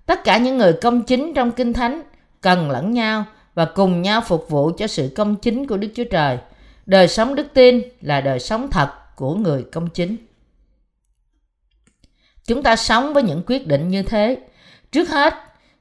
Tất 0.06 0.24
cả 0.24 0.38
những 0.38 0.58
người 0.58 0.74
công 0.74 1.04
chính 1.04 1.34
trong 1.34 1.52
Kinh 1.52 1.74
Thánh 1.74 2.02
cần 2.42 2.72
lẫn 2.72 2.94
nhau 2.94 3.26
và 3.54 3.66
cùng 3.66 4.02
nhau 4.02 4.22
phục 4.22 4.50
vụ 4.50 4.72
cho 4.78 4.88
sự 4.88 5.12
công 5.16 5.36
chính 5.36 5.68
của 5.68 5.78
Đức 5.78 5.88
Chúa 5.96 6.06
Trời. 6.12 6.38
Đời 6.86 7.08
sống 7.08 7.36
đức 7.36 7.48
tin 7.54 7.82
là 8.02 8.22
đời 8.22 8.40
sống 8.40 8.70
thật 8.72 9.16
của 9.16 9.36
người 9.36 9.64
công 9.72 9.90
chính. 9.90 10.18
Chúng 12.46 12.64
ta 12.64 12.76
sống 12.76 13.14
với 13.14 13.24
những 13.24 13.44
quyết 13.48 13.68
định 13.68 13.90
như 13.90 14.04
thế. 14.04 14.38
Trước 14.92 15.10
hết, 15.10 15.34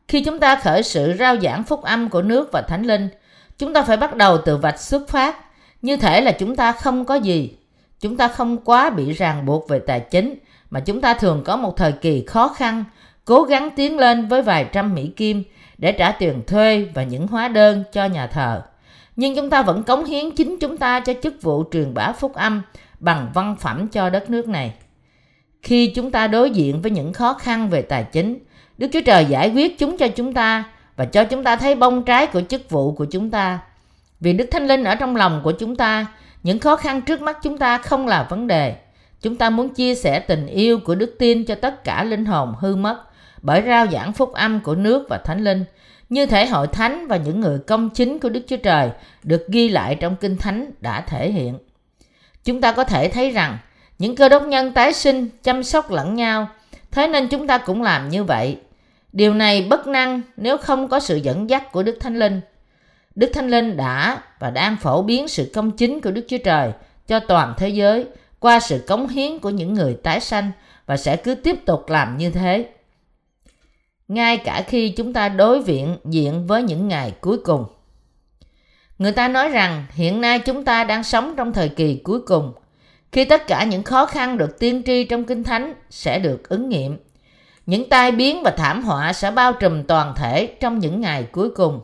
khi 0.08 0.25
chúng 0.25 0.40
ta 0.40 0.56
khởi 0.56 0.82
sự 0.82 1.14
rao 1.19 1.37
giảng 1.40 1.64
phúc 1.64 1.82
âm 1.82 2.08
của 2.08 2.22
nước 2.22 2.52
và 2.52 2.62
thánh 2.62 2.82
linh, 2.82 3.08
chúng 3.58 3.75
ta 3.75 3.82
phải 3.82 3.96
bắt 3.96 4.16
đầu 4.16 4.38
từ 4.38 4.56
vạch 4.56 4.81
xuất 4.81 5.08
phát, 5.08 5.37
như 5.82 5.96
thể 5.96 6.20
là 6.20 6.32
chúng 6.32 6.56
ta 6.56 6.72
không 6.72 7.05
có 7.05 7.14
gì. 7.14 7.56
Chúng 8.00 8.16
ta 8.16 8.28
không 8.28 8.56
quá 8.56 8.90
bị 8.90 9.12
ràng 9.12 9.46
buộc 9.46 9.69
về 9.69 9.78
tài 9.78 10.00
chính, 10.00 10.34
mà 10.70 10.81
chúng 10.81 11.00
ta 11.00 11.14
thường 11.14 11.43
có 11.44 11.56
một 11.56 11.76
thời 11.76 11.93
kỳ 11.93 12.25
khó 12.26 12.49
khăn, 12.49 12.84
cố 13.25 13.42
gắng 13.42 13.71
tiến 13.76 13.99
lên 13.99 14.28
với 14.28 14.42
vài 14.42 14.66
trăm 14.73 14.94
Mỹ 14.94 15.06
Kim 15.16 15.44
để 15.78 15.92
trả 15.92 16.12
tiền 16.12 16.42
thuê 16.47 16.88
và 16.94 17.02
những 17.02 17.26
hóa 17.26 17.49
đơn 17.49 17.85
cho 17.92 18.04
nhà 18.04 18.26
thờ. 18.26 18.62
Nhưng 19.16 19.37
chúng 19.37 19.50
ta 19.50 19.62
vẫn 19.62 19.82
cống 19.82 20.04
hiến 20.04 20.30
chính 20.30 20.56
chúng 20.61 20.76
ta 20.76 21.00
cho 21.00 21.12
chức 21.23 21.42
vụ 21.42 21.64
truyền 21.73 21.94
bá 21.94 22.12
phúc 22.12 22.35
âm 22.35 22.62
bằng 23.00 23.30
văn 23.35 23.56
phẩm 23.61 23.88
cho 23.88 24.11
đất 24.11 24.30
nước 24.30 24.49
này. 24.49 24.73
Khi 25.62 25.92
chúng 25.94 26.11
ta 26.11 26.26
đối 26.26 26.50
diện 26.50 26.82
với 26.82 26.90
những 26.90 27.12
khó 27.12 27.35
khăn 27.35 27.68
về 27.71 27.82
tài 27.82 28.04
chính, 28.04 28.38
Đức 28.78 28.88
Chúa 28.92 29.00
Trời 29.00 29.25
giải 29.25 29.50
quyết 29.50 29.78
chúng 29.78 29.97
cho 29.97 30.08
chúng 30.08 30.35
ta 30.35 30.64
và 30.97 31.04
cho 31.04 31.25
chúng 31.25 31.44
ta 31.44 31.56
thấy 31.56 31.75
bông 31.75 32.04
trái 32.04 32.26
của 32.26 32.40
chức 32.40 32.70
vụ 32.70 32.92
của 32.92 33.04
chúng 33.04 33.30
ta. 33.30 33.58
Vì 34.20 34.32
Đức 34.32 34.49
Thánh 34.50 34.66
Linh 34.66 34.85
ở 34.85 34.94
trong 34.94 35.16
lòng 35.16 35.40
của 35.44 35.52
chúng 35.52 35.76
ta, 35.76 36.06
những 36.42 36.58
khó 36.58 36.76
khăn 36.76 37.02
trước 37.02 37.23
mắt 37.23 37.38
chúng 37.42 37.58
ta 37.58 37.78
không 37.78 38.06
là 38.06 38.26
vấn 38.30 38.47
đề. 38.47 38.76
Chúng 39.23 39.37
ta 39.37 39.50
muốn 39.50 39.75
chia 39.75 39.94
sẻ 39.94 40.20
tình 40.20 40.47
yêu 40.47 40.78
của 40.85 40.94
đức 40.94 41.16
tin 41.18 41.44
cho 41.44 41.54
tất 41.54 41.85
cả 41.85 42.04
linh 42.04 42.25
hồn 42.25 42.54
hư 42.58 42.76
mất 42.76 43.02
bởi 43.42 43.62
rao 43.66 43.87
giảng 43.87 44.12
phúc 44.12 44.32
âm 44.32 44.61
của 44.61 44.75
nước 44.75 45.06
và 45.08 45.18
thánh 45.18 45.44
linh. 45.44 45.64
Như 46.08 46.26
thể 46.26 46.47
hội 46.47 46.66
thánh 46.66 47.06
và 47.06 47.16
những 47.16 47.40
người 47.40 47.58
công 47.58 47.90
chính 47.90 48.18
của 48.18 48.28
Đức 48.28 48.40
Chúa 48.49 48.56
Trời 48.56 48.90
được 49.23 49.47
ghi 49.49 49.68
lại 49.68 49.94
trong 49.94 50.16
Kinh 50.16 50.37
Thánh 50.37 50.70
đã 50.80 51.00
thể 51.00 51.30
hiện. 51.30 51.58
Chúng 52.44 52.61
ta 52.61 52.73
có 52.73 52.85
thể 52.85 53.08
thấy 53.08 53.30
rằng 53.30 53.58
những 53.99 54.16
cơ 54.16 54.28
đốc 54.28 54.42
nhân 54.42 54.73
tái 54.73 54.92
sinh 54.92 55.28
chăm 55.42 55.62
sóc 55.62 55.90
lẫn 55.90 56.14
nhau, 56.14 56.49
thế 56.90 57.06
nên 57.06 57.28
chúng 57.28 57.47
ta 57.47 57.58
cũng 57.58 57.82
làm 57.82 58.08
như 58.08 58.25
vậy. 58.25 58.58
Điều 59.12 59.34
này 59.34 59.66
bất 59.70 59.86
năng 59.86 60.22
nếu 60.36 60.56
không 60.56 60.88
có 60.88 61.00
sự 61.00 61.16
dẫn 61.16 61.50
dắt 61.50 61.72
của 61.72 61.82
Đức 61.82 61.96
Thánh 62.00 62.18
Linh. 62.18 62.40
Đức 63.14 63.30
Thánh 63.34 63.48
Linh 63.48 63.76
đã 63.76 64.22
và 64.38 64.50
đang 64.50 64.76
phổ 64.76 65.02
biến 65.02 65.28
sự 65.28 65.50
công 65.54 65.70
chính 65.70 66.00
của 66.00 66.10
Đức 66.10 66.24
Chúa 66.28 66.38
Trời 66.44 66.72
cho 67.06 67.20
toàn 67.20 67.54
thế 67.56 67.68
giới 67.68 68.06
qua 68.40 68.60
sự 68.60 68.84
cống 68.86 69.08
hiến 69.08 69.38
của 69.38 69.50
những 69.50 69.74
người 69.74 69.96
tái 70.02 70.20
sanh 70.20 70.50
và 70.86 70.96
sẽ 70.96 71.16
cứ 71.16 71.34
tiếp 71.34 71.66
tục 71.66 71.88
làm 71.88 72.18
như 72.18 72.30
thế. 72.30 72.68
Ngay 74.08 74.36
cả 74.36 74.64
khi 74.66 74.88
chúng 74.88 75.12
ta 75.12 75.28
đối 75.28 75.62
viện 75.62 75.96
diện 76.04 76.46
với 76.46 76.62
những 76.62 76.88
ngày 76.88 77.12
cuối 77.20 77.38
cùng. 77.38 77.64
Người 78.98 79.12
ta 79.12 79.28
nói 79.28 79.48
rằng 79.48 79.86
hiện 79.90 80.20
nay 80.20 80.38
chúng 80.38 80.64
ta 80.64 80.84
đang 80.84 81.04
sống 81.04 81.34
trong 81.36 81.52
thời 81.52 81.68
kỳ 81.68 82.00
cuối 82.04 82.20
cùng, 82.20 82.52
khi 83.12 83.24
tất 83.24 83.46
cả 83.46 83.64
những 83.64 83.82
khó 83.82 84.06
khăn 84.06 84.38
được 84.38 84.58
tiên 84.58 84.82
tri 84.86 85.04
trong 85.04 85.24
Kinh 85.24 85.44
Thánh 85.44 85.74
sẽ 85.90 86.18
được 86.18 86.48
ứng 86.48 86.68
nghiệm. 86.68 86.98
Những 87.68 87.88
tai 87.88 88.12
biến 88.12 88.42
và 88.42 88.50
thảm 88.50 88.82
họa 88.82 89.12
sẽ 89.12 89.30
bao 89.30 89.52
trùm 89.52 89.82
toàn 89.82 90.14
thể 90.16 90.46
trong 90.46 90.78
những 90.78 91.00
ngày 91.00 91.22
cuối 91.32 91.50
cùng. 91.50 91.80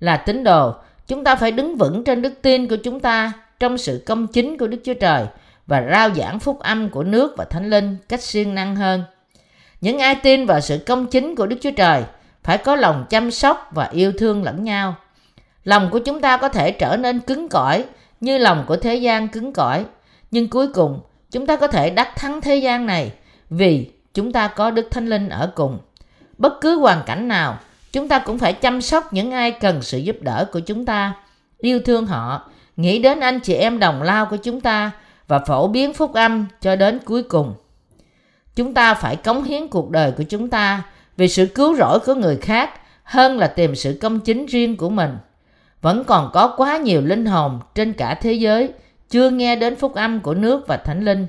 Là 0.00 0.16
tín 0.16 0.44
đồ, 0.44 0.74
chúng 1.06 1.24
ta 1.24 1.36
phải 1.36 1.50
đứng 1.50 1.76
vững 1.76 2.04
trên 2.04 2.22
đức 2.22 2.32
tin 2.42 2.68
của 2.68 2.76
chúng 2.76 3.00
ta 3.00 3.32
trong 3.60 3.78
sự 3.78 4.02
công 4.06 4.26
chính 4.26 4.58
của 4.58 4.66
Đức 4.66 4.78
Chúa 4.84 4.94
Trời 4.94 5.26
và 5.66 5.86
rao 5.90 6.10
giảng 6.14 6.38
phúc 6.38 6.60
âm 6.60 6.88
của 6.88 7.02
nước 7.02 7.34
và 7.36 7.44
thánh 7.44 7.70
linh 7.70 7.96
cách 8.08 8.22
siêng 8.22 8.54
năng 8.54 8.76
hơn. 8.76 9.04
Những 9.80 9.98
ai 9.98 10.14
tin 10.14 10.46
vào 10.46 10.60
sự 10.60 10.78
công 10.86 11.06
chính 11.06 11.36
của 11.36 11.46
Đức 11.46 11.56
Chúa 11.60 11.70
Trời 11.70 12.02
phải 12.42 12.58
có 12.58 12.76
lòng 12.76 13.06
chăm 13.10 13.30
sóc 13.30 13.68
và 13.70 13.88
yêu 13.92 14.12
thương 14.18 14.44
lẫn 14.44 14.64
nhau. 14.64 14.94
Lòng 15.64 15.88
của 15.90 15.98
chúng 15.98 16.20
ta 16.20 16.36
có 16.36 16.48
thể 16.48 16.70
trở 16.70 16.96
nên 16.96 17.20
cứng 17.20 17.48
cỏi 17.48 17.84
như 18.20 18.38
lòng 18.38 18.64
của 18.66 18.76
thế 18.76 18.94
gian 18.94 19.28
cứng 19.28 19.52
cỏi, 19.52 19.84
Nhưng 20.30 20.48
cuối 20.48 20.68
cùng, 20.72 21.00
chúng 21.30 21.46
ta 21.46 21.56
có 21.56 21.66
thể 21.66 21.90
đắc 21.90 22.16
thắng 22.16 22.40
thế 22.40 22.56
gian 22.56 22.86
này 22.86 23.12
vì 23.50 23.90
chúng 24.14 24.32
ta 24.32 24.48
có 24.48 24.70
Đức 24.70 24.88
Thánh 24.90 25.06
Linh 25.06 25.28
ở 25.28 25.52
cùng. 25.54 25.78
Bất 26.38 26.60
cứ 26.60 26.78
hoàn 26.78 27.02
cảnh 27.06 27.28
nào, 27.28 27.58
chúng 27.92 28.08
ta 28.08 28.18
cũng 28.18 28.38
phải 28.38 28.52
chăm 28.52 28.80
sóc 28.80 29.12
những 29.12 29.30
ai 29.30 29.50
cần 29.50 29.82
sự 29.82 29.98
giúp 29.98 30.16
đỡ 30.20 30.48
của 30.52 30.60
chúng 30.60 30.84
ta, 30.84 31.14
yêu 31.58 31.80
thương 31.80 32.06
họ, 32.06 32.50
nghĩ 32.76 32.98
đến 32.98 33.20
anh 33.20 33.40
chị 33.40 33.54
em 33.54 33.78
đồng 33.78 34.02
lao 34.02 34.26
của 34.26 34.36
chúng 34.36 34.60
ta 34.60 34.90
và 35.28 35.38
phổ 35.38 35.68
biến 35.68 35.92
phúc 35.92 36.14
âm 36.14 36.46
cho 36.60 36.76
đến 36.76 36.98
cuối 37.04 37.22
cùng. 37.22 37.54
Chúng 38.54 38.74
ta 38.74 38.94
phải 38.94 39.16
cống 39.16 39.44
hiến 39.44 39.68
cuộc 39.68 39.90
đời 39.90 40.12
của 40.12 40.22
chúng 40.22 40.50
ta 40.50 40.82
vì 41.16 41.28
sự 41.28 41.46
cứu 41.46 41.76
rỗi 41.76 41.98
của 41.98 42.14
người 42.14 42.36
khác 42.36 42.70
hơn 43.02 43.38
là 43.38 43.46
tìm 43.46 43.74
sự 43.74 43.98
công 44.00 44.20
chính 44.20 44.46
riêng 44.46 44.76
của 44.76 44.90
mình. 44.90 45.16
Vẫn 45.82 46.04
còn 46.04 46.30
có 46.32 46.54
quá 46.56 46.76
nhiều 46.76 47.00
linh 47.00 47.26
hồn 47.26 47.60
trên 47.74 47.92
cả 47.92 48.14
thế 48.14 48.32
giới 48.32 48.72
chưa 49.10 49.30
nghe 49.30 49.56
đến 49.56 49.76
phúc 49.76 49.94
âm 49.94 50.20
của 50.20 50.34
nước 50.34 50.66
và 50.66 50.76
thánh 50.76 51.04
linh. 51.04 51.26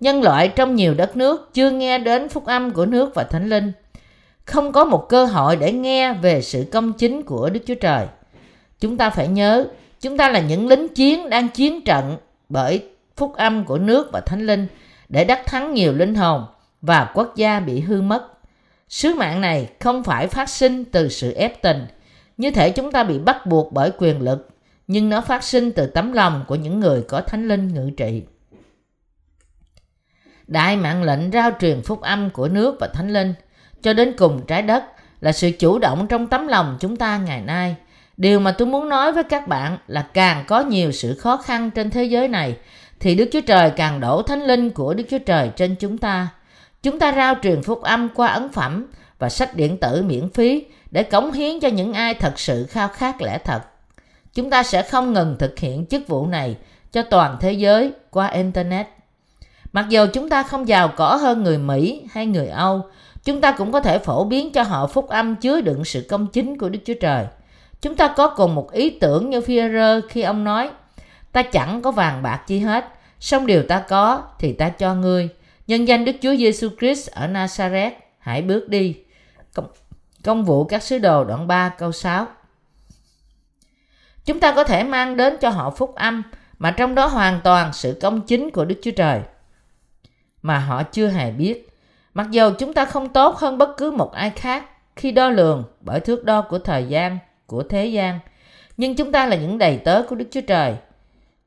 Nhân 0.00 0.22
loại 0.22 0.48
trong 0.48 0.74
nhiều 0.74 0.94
đất 0.94 1.16
nước 1.16 1.50
chưa 1.54 1.70
nghe 1.70 1.98
đến 1.98 2.28
phúc 2.28 2.46
âm 2.46 2.70
của 2.70 2.86
nước 2.86 3.14
và 3.14 3.24
thánh 3.24 3.48
linh. 3.48 3.72
Không 4.44 4.72
có 4.72 4.84
một 4.84 5.06
cơ 5.08 5.24
hội 5.24 5.56
để 5.56 5.72
nghe 5.72 6.12
về 6.12 6.42
sự 6.42 6.66
công 6.72 6.92
chính 6.92 7.22
của 7.22 7.50
Đức 7.50 7.60
Chúa 7.66 7.74
Trời. 7.74 8.06
Chúng 8.80 8.96
ta 8.96 9.10
phải 9.10 9.28
nhớ, 9.28 9.66
chúng 10.00 10.16
ta 10.16 10.30
là 10.30 10.40
những 10.40 10.68
lính 10.68 10.88
chiến 10.88 11.30
đang 11.30 11.48
chiến 11.48 11.84
trận 11.84 12.16
bởi 12.48 12.88
phúc 13.16 13.34
âm 13.36 13.64
của 13.64 13.78
nước 13.78 14.10
và 14.12 14.20
thánh 14.20 14.46
linh 14.46 14.66
để 15.08 15.24
đắc 15.24 15.46
thắng 15.46 15.74
nhiều 15.74 15.92
linh 15.92 16.14
hồn 16.14 16.44
và 16.82 17.10
quốc 17.14 17.36
gia 17.36 17.60
bị 17.60 17.80
hư 17.80 18.00
mất. 18.02 18.28
Sứ 18.88 19.14
mạng 19.14 19.40
này 19.40 19.68
không 19.80 20.04
phải 20.04 20.26
phát 20.26 20.48
sinh 20.48 20.84
từ 20.84 21.08
sự 21.08 21.32
ép 21.32 21.62
tình, 21.62 21.86
như 22.36 22.50
thể 22.50 22.70
chúng 22.70 22.92
ta 22.92 23.04
bị 23.04 23.18
bắt 23.18 23.46
buộc 23.46 23.72
bởi 23.72 23.90
quyền 23.98 24.20
lực, 24.20 24.48
nhưng 24.86 25.08
nó 25.08 25.20
phát 25.20 25.44
sinh 25.44 25.72
từ 25.72 25.86
tấm 25.86 26.12
lòng 26.12 26.44
của 26.48 26.54
những 26.54 26.80
người 26.80 27.02
có 27.02 27.20
thánh 27.20 27.48
linh 27.48 27.74
ngự 27.74 27.90
trị. 27.96 28.22
Đại 30.46 30.76
mạng 30.76 31.02
lệnh 31.02 31.30
rao 31.30 31.50
truyền 31.60 31.82
phúc 31.82 32.00
âm 32.00 32.30
của 32.30 32.48
nước 32.48 32.76
và 32.80 32.86
thánh 32.86 33.12
linh 33.12 33.34
cho 33.82 33.92
đến 33.92 34.14
cùng 34.18 34.46
trái 34.46 34.62
đất 34.62 34.84
là 35.20 35.32
sự 35.32 35.50
chủ 35.58 35.78
động 35.78 36.06
trong 36.06 36.26
tấm 36.26 36.48
lòng 36.48 36.76
chúng 36.80 36.96
ta 36.96 37.18
ngày 37.18 37.40
nay. 37.40 37.76
Điều 38.16 38.40
mà 38.40 38.52
tôi 38.52 38.68
muốn 38.68 38.88
nói 38.88 39.12
với 39.12 39.24
các 39.24 39.48
bạn 39.48 39.78
là 39.86 40.06
càng 40.14 40.44
có 40.48 40.60
nhiều 40.60 40.92
sự 40.92 41.14
khó 41.14 41.36
khăn 41.36 41.70
trên 41.70 41.90
thế 41.90 42.04
giới 42.04 42.28
này, 42.28 42.56
thì 43.00 43.14
Đức 43.14 43.28
Chúa 43.32 43.40
Trời 43.40 43.70
càng 43.70 44.00
đổ 44.00 44.22
thánh 44.22 44.42
linh 44.42 44.70
của 44.70 44.94
Đức 44.94 45.04
Chúa 45.10 45.18
Trời 45.18 45.50
trên 45.56 45.74
chúng 45.74 45.98
ta. 45.98 46.28
Chúng 46.82 46.98
ta 46.98 47.12
rao 47.12 47.34
truyền 47.42 47.62
phúc 47.62 47.82
âm 47.82 48.08
qua 48.08 48.28
ấn 48.28 48.52
phẩm 48.52 48.86
và 49.18 49.28
sách 49.28 49.56
điện 49.56 49.76
tử 49.76 50.02
miễn 50.02 50.28
phí 50.30 50.64
để 50.90 51.02
cống 51.02 51.32
hiến 51.32 51.60
cho 51.60 51.68
những 51.68 51.92
ai 51.92 52.14
thật 52.14 52.38
sự 52.38 52.66
khao 52.70 52.88
khát 52.88 53.22
lẽ 53.22 53.38
thật. 53.38 53.60
Chúng 54.34 54.50
ta 54.50 54.62
sẽ 54.62 54.82
không 54.82 55.12
ngừng 55.12 55.36
thực 55.38 55.58
hiện 55.58 55.86
chức 55.86 56.08
vụ 56.08 56.26
này 56.26 56.56
cho 56.92 57.02
toàn 57.02 57.36
thế 57.40 57.52
giới 57.52 57.92
qua 58.10 58.26
Internet. 58.26 58.86
Mặc 59.74 59.86
dù 59.88 60.06
chúng 60.12 60.28
ta 60.28 60.42
không 60.42 60.68
giàu 60.68 60.88
có 60.96 61.16
hơn 61.16 61.42
người 61.42 61.58
Mỹ 61.58 62.02
hay 62.12 62.26
người 62.26 62.48
Âu, 62.48 62.82
chúng 63.24 63.40
ta 63.40 63.52
cũng 63.52 63.72
có 63.72 63.80
thể 63.80 63.98
phổ 63.98 64.24
biến 64.24 64.52
cho 64.52 64.62
họ 64.62 64.86
phúc 64.86 65.08
âm 65.08 65.36
chứa 65.36 65.60
đựng 65.60 65.84
sự 65.84 66.06
công 66.08 66.26
chính 66.26 66.58
của 66.58 66.68
Đức 66.68 66.78
Chúa 66.84 66.94
Trời. 67.00 67.26
Chúng 67.80 67.96
ta 67.96 68.14
có 68.16 68.28
cùng 68.28 68.54
một 68.54 68.72
ý 68.72 68.90
tưởng 68.90 69.30
như 69.30 69.40
phi 69.40 69.60
khi 70.08 70.22
ông 70.22 70.44
nói, 70.44 70.70
ta 71.32 71.42
chẳng 71.42 71.82
có 71.82 71.90
vàng 71.90 72.22
bạc 72.22 72.40
chi 72.46 72.58
hết, 72.58 72.84
song 73.20 73.46
điều 73.46 73.62
ta 73.62 73.84
có 73.88 74.22
thì 74.38 74.52
ta 74.52 74.68
cho 74.68 74.94
ngươi. 74.94 75.28
Nhân 75.66 75.88
danh 75.88 76.04
Đức 76.04 76.16
Chúa 76.22 76.36
Giêsu 76.36 76.68
Christ 76.78 77.10
ở 77.10 77.26
Nazareth, 77.26 77.92
hãy 78.18 78.42
bước 78.42 78.68
đi. 78.68 78.96
Công, 79.54 79.66
công 80.24 80.44
vụ 80.44 80.64
các 80.64 80.82
sứ 80.82 80.98
đồ 80.98 81.24
đoạn 81.24 81.46
3 81.46 81.68
câu 81.68 81.92
6 81.92 82.26
Chúng 84.24 84.40
ta 84.40 84.52
có 84.52 84.64
thể 84.64 84.84
mang 84.84 85.16
đến 85.16 85.36
cho 85.40 85.48
họ 85.48 85.70
phúc 85.70 85.94
âm 85.94 86.22
mà 86.58 86.70
trong 86.70 86.94
đó 86.94 87.06
hoàn 87.06 87.40
toàn 87.44 87.72
sự 87.72 87.98
công 88.00 88.20
chính 88.20 88.50
của 88.50 88.64
Đức 88.64 88.76
Chúa 88.82 88.90
Trời 88.90 89.20
mà 90.44 90.58
họ 90.58 90.82
chưa 90.82 91.08
hề 91.08 91.30
biết. 91.30 91.68
Mặc 92.14 92.26
dù 92.30 92.50
chúng 92.58 92.72
ta 92.72 92.84
không 92.84 93.08
tốt 93.08 93.36
hơn 93.36 93.58
bất 93.58 93.76
cứ 93.76 93.90
một 93.90 94.12
ai 94.12 94.30
khác 94.30 94.64
khi 94.96 95.12
đo 95.12 95.30
lường 95.30 95.64
bởi 95.80 96.00
thước 96.00 96.24
đo 96.24 96.42
của 96.42 96.58
thời 96.58 96.84
gian, 96.84 97.18
của 97.46 97.62
thế 97.62 97.86
gian, 97.86 98.20
nhưng 98.76 98.96
chúng 98.96 99.12
ta 99.12 99.26
là 99.26 99.36
những 99.36 99.58
đầy 99.58 99.78
tớ 99.84 100.02
của 100.08 100.16
Đức 100.16 100.24
Chúa 100.30 100.40
Trời, 100.40 100.74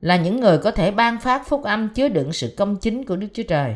là 0.02 0.16
những 0.16 0.40
người 0.40 0.58
có 0.58 0.72
thể 0.72 0.92
ban 0.92 1.20
phát 1.20 1.48
phúc 1.48 1.64
âm 1.64 1.90
chứa 1.90 2.10
đựng 2.10 2.34
sự 2.34 2.54
công 2.58 2.76
chính 2.76 3.06
của 3.06 3.16
Đức 3.16 3.28
Chúa 3.34 3.44
Trời. 3.44 3.76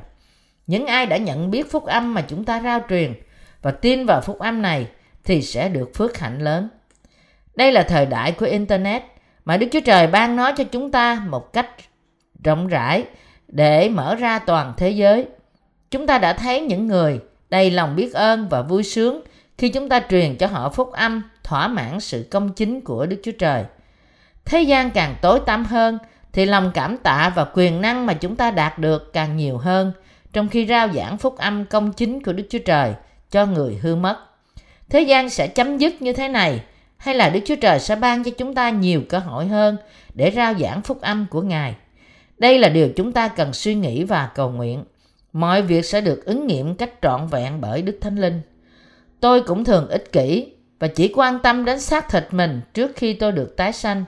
Những 0.67 0.85
ai 0.85 1.05
đã 1.05 1.17
nhận 1.17 1.51
biết 1.51 1.71
phúc 1.71 1.85
âm 1.85 2.13
mà 2.13 2.21
chúng 2.21 2.43
ta 2.43 2.61
rao 2.61 2.79
truyền 2.89 3.13
và 3.61 3.71
tin 3.71 4.05
vào 4.05 4.21
phúc 4.21 4.39
âm 4.39 4.61
này 4.61 4.87
thì 5.23 5.41
sẽ 5.41 5.69
được 5.69 5.91
phước 5.95 6.17
hạnh 6.17 6.39
lớn. 6.39 6.69
Đây 7.55 7.71
là 7.71 7.83
thời 7.83 8.05
đại 8.05 8.31
của 8.31 8.45
Internet 8.45 9.03
mà 9.45 9.57
Đức 9.57 9.67
Chúa 9.71 9.79
Trời 9.85 10.07
ban 10.07 10.35
nói 10.35 10.53
cho 10.57 10.63
chúng 10.63 10.91
ta 10.91 11.23
một 11.29 11.53
cách 11.53 11.69
rộng 12.43 12.67
rãi 12.67 13.05
để 13.51 13.89
mở 13.89 14.15
ra 14.15 14.39
toàn 14.39 14.73
thế 14.77 14.89
giới. 14.89 15.27
Chúng 15.91 16.07
ta 16.07 16.17
đã 16.17 16.33
thấy 16.33 16.61
những 16.61 16.87
người 16.87 17.19
đầy 17.49 17.71
lòng 17.71 17.95
biết 17.95 18.13
ơn 18.13 18.49
và 18.49 18.61
vui 18.61 18.83
sướng 18.83 19.21
khi 19.57 19.69
chúng 19.69 19.89
ta 19.89 20.01
truyền 20.09 20.35
cho 20.35 20.47
họ 20.47 20.69
phúc 20.69 20.91
âm, 20.91 21.23
thỏa 21.43 21.67
mãn 21.67 21.99
sự 21.99 22.27
công 22.31 22.53
chính 22.53 22.81
của 22.81 23.05
Đức 23.05 23.17
Chúa 23.23 23.31
Trời. 23.31 23.63
Thế 24.45 24.61
gian 24.61 24.91
càng 24.91 25.15
tối 25.21 25.39
tăm 25.45 25.65
hơn, 25.65 25.97
thì 26.33 26.45
lòng 26.45 26.71
cảm 26.73 26.97
tạ 26.97 27.31
và 27.35 27.45
quyền 27.53 27.81
năng 27.81 28.05
mà 28.05 28.13
chúng 28.13 28.35
ta 28.35 28.51
đạt 28.51 28.79
được 28.79 29.13
càng 29.13 29.37
nhiều 29.37 29.57
hơn, 29.57 29.91
trong 30.33 30.49
khi 30.49 30.65
rao 30.67 30.87
giảng 30.93 31.17
phúc 31.17 31.37
âm 31.37 31.65
công 31.65 31.93
chính 31.93 32.23
của 32.23 32.33
Đức 32.33 32.43
Chúa 32.49 32.59
Trời 32.65 32.93
cho 33.31 33.45
người 33.45 33.79
hư 33.81 33.95
mất. 33.95 34.17
Thế 34.89 35.01
gian 35.01 35.29
sẽ 35.29 35.47
chấm 35.47 35.77
dứt 35.77 36.01
như 36.01 36.13
thế 36.13 36.27
này, 36.27 36.61
hay 36.97 37.15
là 37.15 37.29
Đức 37.29 37.39
Chúa 37.45 37.55
Trời 37.55 37.79
sẽ 37.79 37.95
ban 37.95 38.23
cho 38.23 38.31
chúng 38.37 38.53
ta 38.53 38.69
nhiều 38.69 39.01
cơ 39.09 39.19
hội 39.19 39.47
hơn 39.47 39.77
để 40.13 40.31
rao 40.35 40.53
giảng 40.53 40.81
phúc 40.81 41.01
âm 41.01 41.25
của 41.29 41.41
Ngài. 41.41 41.75
Đây 42.41 42.59
là 42.59 42.69
điều 42.69 42.89
chúng 42.89 43.11
ta 43.11 43.27
cần 43.27 43.53
suy 43.53 43.75
nghĩ 43.75 44.03
và 44.03 44.29
cầu 44.35 44.49
nguyện. 44.49 44.83
Mọi 45.33 45.61
việc 45.61 45.85
sẽ 45.85 46.01
được 46.01 46.25
ứng 46.25 46.47
nghiệm 46.47 46.75
cách 46.75 46.93
trọn 47.01 47.27
vẹn 47.27 47.61
bởi 47.61 47.81
Đức 47.81 47.97
Thánh 48.01 48.15
Linh. 48.15 48.41
Tôi 49.19 49.41
cũng 49.41 49.65
thường 49.65 49.87
ích 49.87 50.11
kỷ 50.11 50.53
và 50.79 50.87
chỉ 50.87 51.11
quan 51.15 51.39
tâm 51.39 51.65
đến 51.65 51.79
xác 51.79 52.09
thịt 52.09 52.27
mình 52.31 52.61
trước 52.73 52.91
khi 52.95 53.13
tôi 53.13 53.31
được 53.31 53.57
tái 53.57 53.73
sanh. 53.73 54.05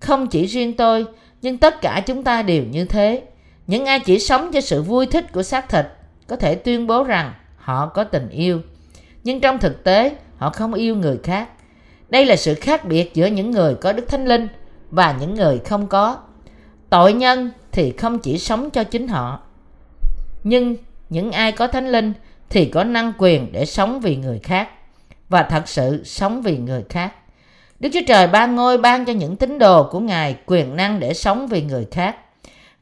Không 0.00 0.26
chỉ 0.26 0.46
riêng 0.46 0.76
tôi, 0.76 1.06
nhưng 1.42 1.58
tất 1.58 1.80
cả 1.80 2.02
chúng 2.06 2.24
ta 2.24 2.42
đều 2.42 2.64
như 2.64 2.84
thế. 2.84 3.22
Những 3.66 3.86
ai 3.86 4.00
chỉ 4.00 4.18
sống 4.18 4.50
cho 4.52 4.60
sự 4.60 4.82
vui 4.82 5.06
thích 5.06 5.32
của 5.32 5.42
xác 5.42 5.68
thịt 5.68 5.86
có 6.26 6.36
thể 6.36 6.54
tuyên 6.54 6.86
bố 6.86 7.04
rằng 7.04 7.32
họ 7.56 7.86
có 7.86 8.04
tình 8.04 8.28
yêu. 8.28 8.60
Nhưng 9.24 9.40
trong 9.40 9.58
thực 9.58 9.84
tế, 9.84 10.16
họ 10.36 10.50
không 10.50 10.74
yêu 10.74 10.96
người 10.96 11.18
khác. 11.22 11.48
Đây 12.08 12.24
là 12.24 12.36
sự 12.36 12.54
khác 12.54 12.84
biệt 12.84 13.14
giữa 13.14 13.26
những 13.26 13.50
người 13.50 13.74
có 13.74 13.92
Đức 13.92 14.08
Thánh 14.08 14.24
Linh 14.24 14.48
và 14.90 15.16
những 15.20 15.34
người 15.34 15.58
không 15.58 15.86
có. 15.86 16.16
Tội 16.90 17.12
nhân 17.12 17.50
thì 17.72 17.92
không 17.92 18.18
chỉ 18.18 18.38
sống 18.38 18.70
cho 18.70 18.84
chính 18.84 19.08
họ. 19.08 19.40
Nhưng 20.44 20.76
những 21.10 21.32
ai 21.32 21.52
có 21.52 21.66
Thánh 21.66 21.88
Linh 21.88 22.12
thì 22.48 22.64
có 22.64 22.84
năng 22.84 23.12
quyền 23.18 23.52
để 23.52 23.66
sống 23.66 24.00
vì 24.00 24.16
người 24.16 24.38
khác 24.38 24.68
và 25.28 25.42
thật 25.42 25.68
sự 25.68 26.04
sống 26.04 26.42
vì 26.42 26.58
người 26.58 26.84
khác. 26.88 27.12
Đức 27.80 27.88
Chúa 27.92 28.00
Trời 28.06 28.26
ban 28.26 28.56
ngôi 28.56 28.78
ban 28.78 29.04
cho 29.04 29.12
những 29.12 29.36
tín 29.36 29.58
đồ 29.58 29.88
của 29.90 30.00
Ngài 30.00 30.36
quyền 30.46 30.76
năng 30.76 31.00
để 31.00 31.14
sống 31.14 31.48
vì 31.48 31.62
người 31.62 31.86
khác. 31.90 32.16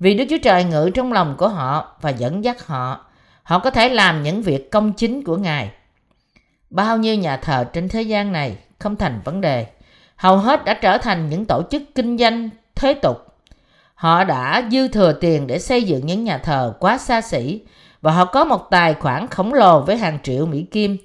Vì 0.01 0.15
Đức 0.15 0.25
Chúa 0.31 0.39
Trời 0.43 0.65
ngự 0.65 0.91
trong 0.95 1.13
lòng 1.13 1.35
của 1.39 1.49
họ 1.49 1.97
và 2.01 2.11
dẫn 2.11 2.45
dắt 2.45 2.67
họ, 2.67 3.07
họ 3.43 3.59
có 3.59 3.71
thể 3.71 3.89
làm 3.89 4.23
những 4.23 4.43
việc 4.43 4.71
công 4.71 4.93
chính 4.93 5.25
của 5.25 5.37
Ngài. 5.37 5.71
Bao 6.71 6.97
nhiêu 6.97 7.15
nhà 7.15 7.37
thờ 7.37 7.65
trên 7.73 7.89
thế 7.89 8.03
gian 8.03 8.33
này 8.33 8.57
không 8.79 8.97
thành 8.97 9.21
vấn 9.25 9.41
đề. 9.41 9.67
Hầu 10.17 10.37
hết 10.37 10.65
đã 10.65 10.75
trở 10.75 10.99
thành 10.99 11.29
những 11.29 11.45
tổ 11.45 11.63
chức 11.71 11.83
kinh 11.95 12.19
doanh 12.19 12.51
thế 12.75 12.95
tục. 12.95 13.26
Họ 13.97 14.25
đã 14.25 14.69
dư 14.71 14.89
thừa 14.89 15.13
tiền 15.13 15.47
để 15.47 15.59
xây 15.59 15.83
dựng 15.83 16.07
những 16.07 16.25
nhà 16.25 16.39
thờ 16.39 16.75
quá 16.81 16.99
xa 16.99 17.21
xỉ 17.21 17.61
và 18.01 18.13
họ 18.13 18.25
có 18.25 18.45
một 18.45 18.71
tài 18.71 18.95
khoản 18.95 19.27
khổng 19.27 19.55
lồ 19.55 19.81
với 19.81 19.97
hàng 19.97 20.19
triệu 20.23 20.47
Mỹ 20.47 20.63
Kim, 20.63 20.97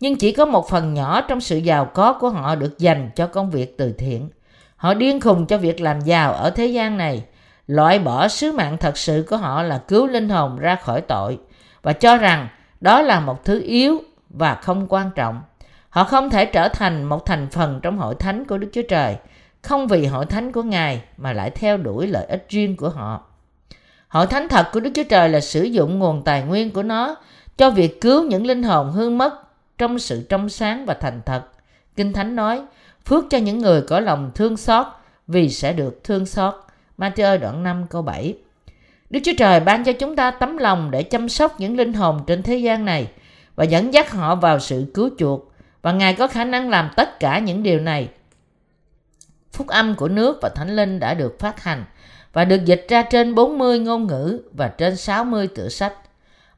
nhưng 0.00 0.16
chỉ 0.16 0.32
có 0.32 0.44
một 0.44 0.68
phần 0.68 0.94
nhỏ 0.94 1.20
trong 1.20 1.40
sự 1.40 1.56
giàu 1.56 1.84
có 1.84 2.12
của 2.12 2.30
họ 2.30 2.54
được 2.54 2.78
dành 2.78 3.10
cho 3.14 3.26
công 3.26 3.50
việc 3.50 3.78
từ 3.78 3.92
thiện. 3.92 4.28
Họ 4.76 4.94
điên 4.94 5.20
khùng 5.20 5.46
cho 5.46 5.58
việc 5.58 5.80
làm 5.80 6.00
giàu 6.00 6.32
ở 6.32 6.50
thế 6.50 6.66
gian 6.66 6.96
này, 6.96 7.24
loại 7.66 7.98
bỏ 7.98 8.28
sứ 8.28 8.52
mạng 8.52 8.76
thật 8.80 8.98
sự 8.98 9.26
của 9.30 9.36
họ 9.36 9.62
là 9.62 9.78
cứu 9.78 10.06
linh 10.06 10.28
hồn 10.28 10.58
ra 10.58 10.76
khỏi 10.76 11.00
tội 11.00 11.38
và 11.82 11.92
cho 11.92 12.16
rằng 12.16 12.48
đó 12.80 13.02
là 13.02 13.20
một 13.20 13.44
thứ 13.44 13.62
yếu 13.62 13.98
và 14.28 14.54
không 14.54 14.86
quan 14.88 15.10
trọng. 15.14 15.42
Họ 15.88 16.04
không 16.04 16.30
thể 16.30 16.44
trở 16.44 16.68
thành 16.68 17.04
một 17.04 17.26
thành 17.26 17.48
phần 17.50 17.80
trong 17.82 17.98
hội 17.98 18.14
thánh 18.14 18.44
của 18.44 18.58
Đức 18.58 18.68
Chúa 18.72 18.82
Trời, 18.88 19.16
không 19.64 19.88
vì 19.88 20.06
hội 20.06 20.26
thánh 20.26 20.52
của 20.52 20.62
Ngài 20.62 21.02
mà 21.16 21.32
lại 21.32 21.50
theo 21.50 21.76
đuổi 21.76 22.06
lợi 22.06 22.24
ích 22.24 22.46
riêng 22.48 22.76
của 22.76 22.88
họ. 22.88 23.22
Hội 24.08 24.26
thánh 24.26 24.48
thật 24.48 24.66
của 24.72 24.80
Đức 24.80 24.90
Chúa 24.94 25.04
Trời 25.04 25.28
là 25.28 25.40
sử 25.40 25.62
dụng 25.62 25.98
nguồn 25.98 26.22
tài 26.24 26.42
nguyên 26.42 26.70
của 26.70 26.82
nó 26.82 27.16
cho 27.56 27.70
việc 27.70 28.00
cứu 28.00 28.24
những 28.24 28.46
linh 28.46 28.62
hồn 28.62 28.92
hư 28.92 29.10
mất 29.10 29.34
trong 29.78 29.98
sự 29.98 30.26
trong 30.28 30.48
sáng 30.48 30.86
và 30.86 30.94
thành 30.94 31.20
thật. 31.26 31.42
Kinh 31.96 32.12
Thánh 32.12 32.36
nói, 32.36 32.62
phước 33.04 33.24
cho 33.30 33.38
những 33.38 33.58
người 33.58 33.82
có 33.82 34.00
lòng 34.00 34.30
thương 34.34 34.56
xót 34.56 34.86
vì 35.26 35.48
sẽ 35.48 35.72
được 35.72 36.04
thương 36.04 36.26
xót. 36.26 36.54
Matthew 36.98 37.38
đoạn 37.38 37.62
5 37.62 37.86
câu 37.90 38.02
7 38.02 38.34
Đức 39.10 39.20
Chúa 39.24 39.32
Trời 39.38 39.60
ban 39.60 39.84
cho 39.84 39.92
chúng 39.92 40.16
ta 40.16 40.30
tấm 40.30 40.56
lòng 40.56 40.90
để 40.90 41.02
chăm 41.02 41.28
sóc 41.28 41.60
những 41.60 41.76
linh 41.76 41.92
hồn 41.92 42.20
trên 42.26 42.42
thế 42.42 42.56
gian 42.56 42.84
này 42.84 43.08
và 43.56 43.64
dẫn 43.64 43.94
dắt 43.94 44.10
họ 44.10 44.34
vào 44.34 44.58
sự 44.58 44.90
cứu 44.94 45.10
chuộc 45.18 45.52
và 45.82 45.92
Ngài 45.92 46.14
có 46.14 46.26
khả 46.26 46.44
năng 46.44 46.70
làm 46.70 46.90
tất 46.96 47.20
cả 47.20 47.38
những 47.38 47.62
điều 47.62 47.80
này. 47.80 48.08
Phúc 49.54 49.68
âm 49.68 49.94
của 49.94 50.08
nước 50.08 50.38
và 50.42 50.48
Thánh 50.48 50.76
Linh 50.76 51.00
đã 51.00 51.14
được 51.14 51.38
phát 51.38 51.62
hành 51.62 51.84
và 52.32 52.44
được 52.44 52.64
dịch 52.64 52.86
ra 52.88 53.02
trên 53.02 53.34
40 53.34 53.78
ngôn 53.78 54.06
ngữ 54.06 54.40
và 54.52 54.68
trên 54.68 54.96
60 54.96 55.48
tựa 55.54 55.68
sách. 55.68 55.92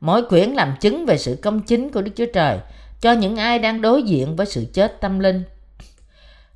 Mỗi 0.01 0.23
quyển 0.23 0.51
làm 0.51 0.75
chứng 0.81 1.07
về 1.07 1.19
sự 1.19 1.39
công 1.43 1.61
chính 1.61 1.91
của 1.91 2.03
Đức 2.03 2.11
Chúa 2.17 2.27
Trời 2.35 2.59
cho 3.01 3.13
những 3.13 3.37
ai 3.37 3.59
đang 3.59 3.81
đối 3.81 4.03
diện 4.03 4.37
với 4.37 4.47
sự 4.47 4.65
chết 4.73 5.01
tâm 5.01 5.19
linh. 5.19 5.43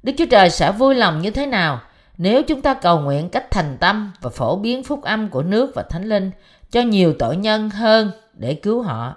Đức 0.03 0.13
Chúa 0.19 0.27
Trời 0.31 0.51
sẽ 0.51 0.73
vui 0.73 0.95
lòng 0.95 1.23
như 1.23 1.31
thế 1.31 1.47
nào 1.47 1.81
nếu 2.17 2.43
chúng 2.43 2.63
ta 2.63 2.75
cầu 2.75 3.01
nguyện 3.01 3.29
cách 3.29 3.51
thành 3.51 3.77
tâm 3.81 4.13
và 4.21 4.31
phổ 4.31 4.57
biến 4.57 4.83
phúc 4.83 5.03
âm 5.03 5.29
của 5.29 5.43
nước 5.43 5.73
và 5.75 5.83
thánh 5.83 6.05
linh 6.05 6.31
cho 6.71 6.81
nhiều 6.81 7.15
tội 7.19 7.37
nhân 7.37 7.71
hơn 7.71 8.11
để 8.33 8.55
cứu 8.55 8.83
họ 8.83 9.17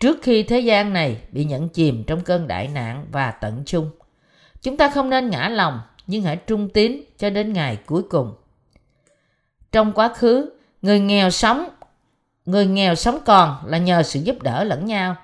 trước 0.00 0.18
khi 0.22 0.42
thế 0.42 0.60
gian 0.60 0.92
này 0.92 1.20
bị 1.32 1.44
nhận 1.44 1.68
chìm 1.68 2.04
trong 2.04 2.20
cơn 2.20 2.48
đại 2.48 2.68
nạn 2.68 3.06
và 3.12 3.30
tận 3.30 3.62
chung. 3.66 3.90
Chúng 4.62 4.76
ta 4.76 4.88
không 4.88 5.10
nên 5.10 5.30
ngã 5.30 5.48
lòng 5.48 5.80
nhưng 6.06 6.22
hãy 6.22 6.36
trung 6.36 6.68
tín 6.68 7.02
cho 7.18 7.30
đến 7.30 7.52
ngày 7.52 7.78
cuối 7.86 8.02
cùng. 8.02 8.34
Trong 9.72 9.92
quá 9.92 10.14
khứ, 10.14 10.50
người 10.82 11.00
nghèo 11.00 11.30
sống 11.30 11.68
người 12.46 12.66
nghèo 12.66 12.94
sống 12.94 13.18
còn 13.24 13.56
là 13.66 13.78
nhờ 13.78 14.02
sự 14.02 14.20
giúp 14.20 14.42
đỡ 14.42 14.64
lẫn 14.64 14.86
nhau. 14.86 15.16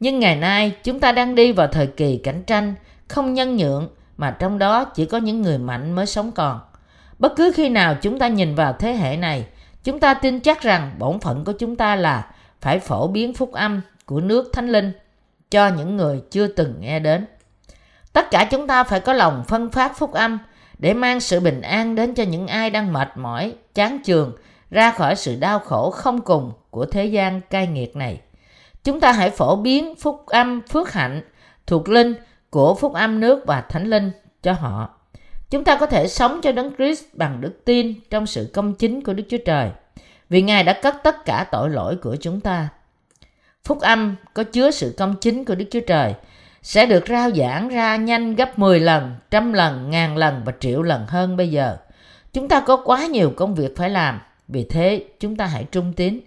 Nhưng 0.00 0.20
ngày 0.20 0.36
nay 0.36 0.72
chúng 0.84 1.00
ta 1.00 1.12
đang 1.12 1.34
đi 1.34 1.52
vào 1.52 1.66
thời 1.66 1.86
kỳ 1.86 2.16
cạnh 2.16 2.42
tranh, 2.42 2.74
không 3.08 3.34
nhân 3.34 3.56
nhượng 3.56 3.88
mà 4.16 4.36
trong 4.38 4.58
đó 4.58 4.84
chỉ 4.84 5.06
có 5.06 5.18
những 5.18 5.42
người 5.42 5.58
mạnh 5.58 5.92
mới 5.92 6.06
sống 6.06 6.32
còn. 6.32 6.60
Bất 7.18 7.32
cứ 7.36 7.52
khi 7.54 7.68
nào 7.68 7.96
chúng 8.02 8.18
ta 8.18 8.28
nhìn 8.28 8.54
vào 8.54 8.72
thế 8.72 8.92
hệ 8.92 9.16
này, 9.16 9.46
chúng 9.84 10.00
ta 10.00 10.14
tin 10.14 10.40
chắc 10.40 10.62
rằng 10.62 10.94
bổn 10.98 11.20
phận 11.20 11.44
của 11.44 11.52
chúng 11.52 11.76
ta 11.76 11.96
là 11.96 12.30
phải 12.60 12.78
phổ 12.78 13.08
biến 13.08 13.34
phúc 13.34 13.52
âm 13.52 13.80
của 14.06 14.20
nước 14.20 14.50
Thánh 14.52 14.68
Linh 14.68 14.92
cho 15.50 15.68
những 15.68 15.96
người 15.96 16.22
chưa 16.30 16.46
từng 16.46 16.74
nghe 16.80 16.98
đến. 16.98 17.26
Tất 18.12 18.30
cả 18.30 18.48
chúng 18.50 18.66
ta 18.66 18.84
phải 18.84 19.00
có 19.00 19.12
lòng 19.12 19.44
phân 19.48 19.70
phát 19.70 19.98
phúc 19.98 20.12
âm 20.12 20.38
để 20.78 20.94
mang 20.94 21.20
sự 21.20 21.40
bình 21.40 21.60
an 21.60 21.94
đến 21.94 22.14
cho 22.14 22.22
những 22.22 22.46
ai 22.46 22.70
đang 22.70 22.92
mệt 22.92 23.08
mỏi, 23.16 23.54
chán 23.74 23.98
chường, 24.04 24.36
ra 24.70 24.90
khỏi 24.90 25.16
sự 25.16 25.36
đau 25.36 25.58
khổ 25.58 25.90
không 25.90 26.20
cùng 26.20 26.52
của 26.70 26.86
thế 26.86 27.04
gian 27.06 27.40
cai 27.40 27.66
nghiệt 27.66 27.96
này. 27.96 28.20
Chúng 28.84 29.00
ta 29.00 29.12
hãy 29.12 29.30
phổ 29.30 29.56
biến 29.56 29.94
phúc 29.94 30.26
âm 30.26 30.60
phước 30.68 30.92
hạnh 30.92 31.22
thuộc 31.66 31.88
linh 31.88 32.14
của 32.50 32.74
phúc 32.74 32.94
âm 32.94 33.20
nước 33.20 33.46
và 33.46 33.60
thánh 33.60 33.86
linh 33.86 34.10
cho 34.42 34.52
họ. 34.52 34.90
Chúng 35.50 35.64
ta 35.64 35.76
có 35.76 35.86
thể 35.86 36.08
sống 36.08 36.40
cho 36.42 36.52
Đấng 36.52 36.76
Christ 36.76 37.04
bằng 37.12 37.40
đức 37.40 37.64
tin 37.64 37.94
trong 38.10 38.26
sự 38.26 38.50
công 38.52 38.74
chính 38.74 39.04
của 39.04 39.12
Đức 39.12 39.24
Chúa 39.28 39.38
Trời, 39.46 39.70
vì 40.28 40.42
Ngài 40.42 40.64
đã 40.64 40.72
cất 40.82 40.96
tất 41.02 41.24
cả 41.24 41.46
tội 41.52 41.70
lỗi 41.70 41.96
của 42.02 42.16
chúng 42.20 42.40
ta. 42.40 42.68
Phúc 43.64 43.80
âm 43.80 44.16
có 44.34 44.44
chứa 44.44 44.70
sự 44.70 44.94
công 44.98 45.14
chính 45.20 45.44
của 45.44 45.54
Đức 45.54 45.64
Chúa 45.70 45.80
Trời 45.86 46.14
sẽ 46.62 46.86
được 46.86 47.04
rao 47.08 47.30
giảng 47.30 47.68
ra 47.68 47.96
nhanh 47.96 48.34
gấp 48.34 48.58
10 48.58 48.80
lần, 48.80 49.16
trăm 49.30 49.52
lần, 49.52 49.90
ngàn 49.90 50.16
lần 50.16 50.42
và 50.44 50.52
triệu 50.60 50.82
lần 50.82 51.06
hơn 51.06 51.36
bây 51.36 51.50
giờ. 51.50 51.76
Chúng 52.32 52.48
ta 52.48 52.60
có 52.60 52.76
quá 52.76 53.06
nhiều 53.06 53.32
công 53.36 53.54
việc 53.54 53.76
phải 53.76 53.90
làm, 53.90 54.20
vì 54.48 54.64
thế 54.64 55.04
chúng 55.20 55.36
ta 55.36 55.46
hãy 55.46 55.64
trung 55.72 55.92
tín. 55.92 56.20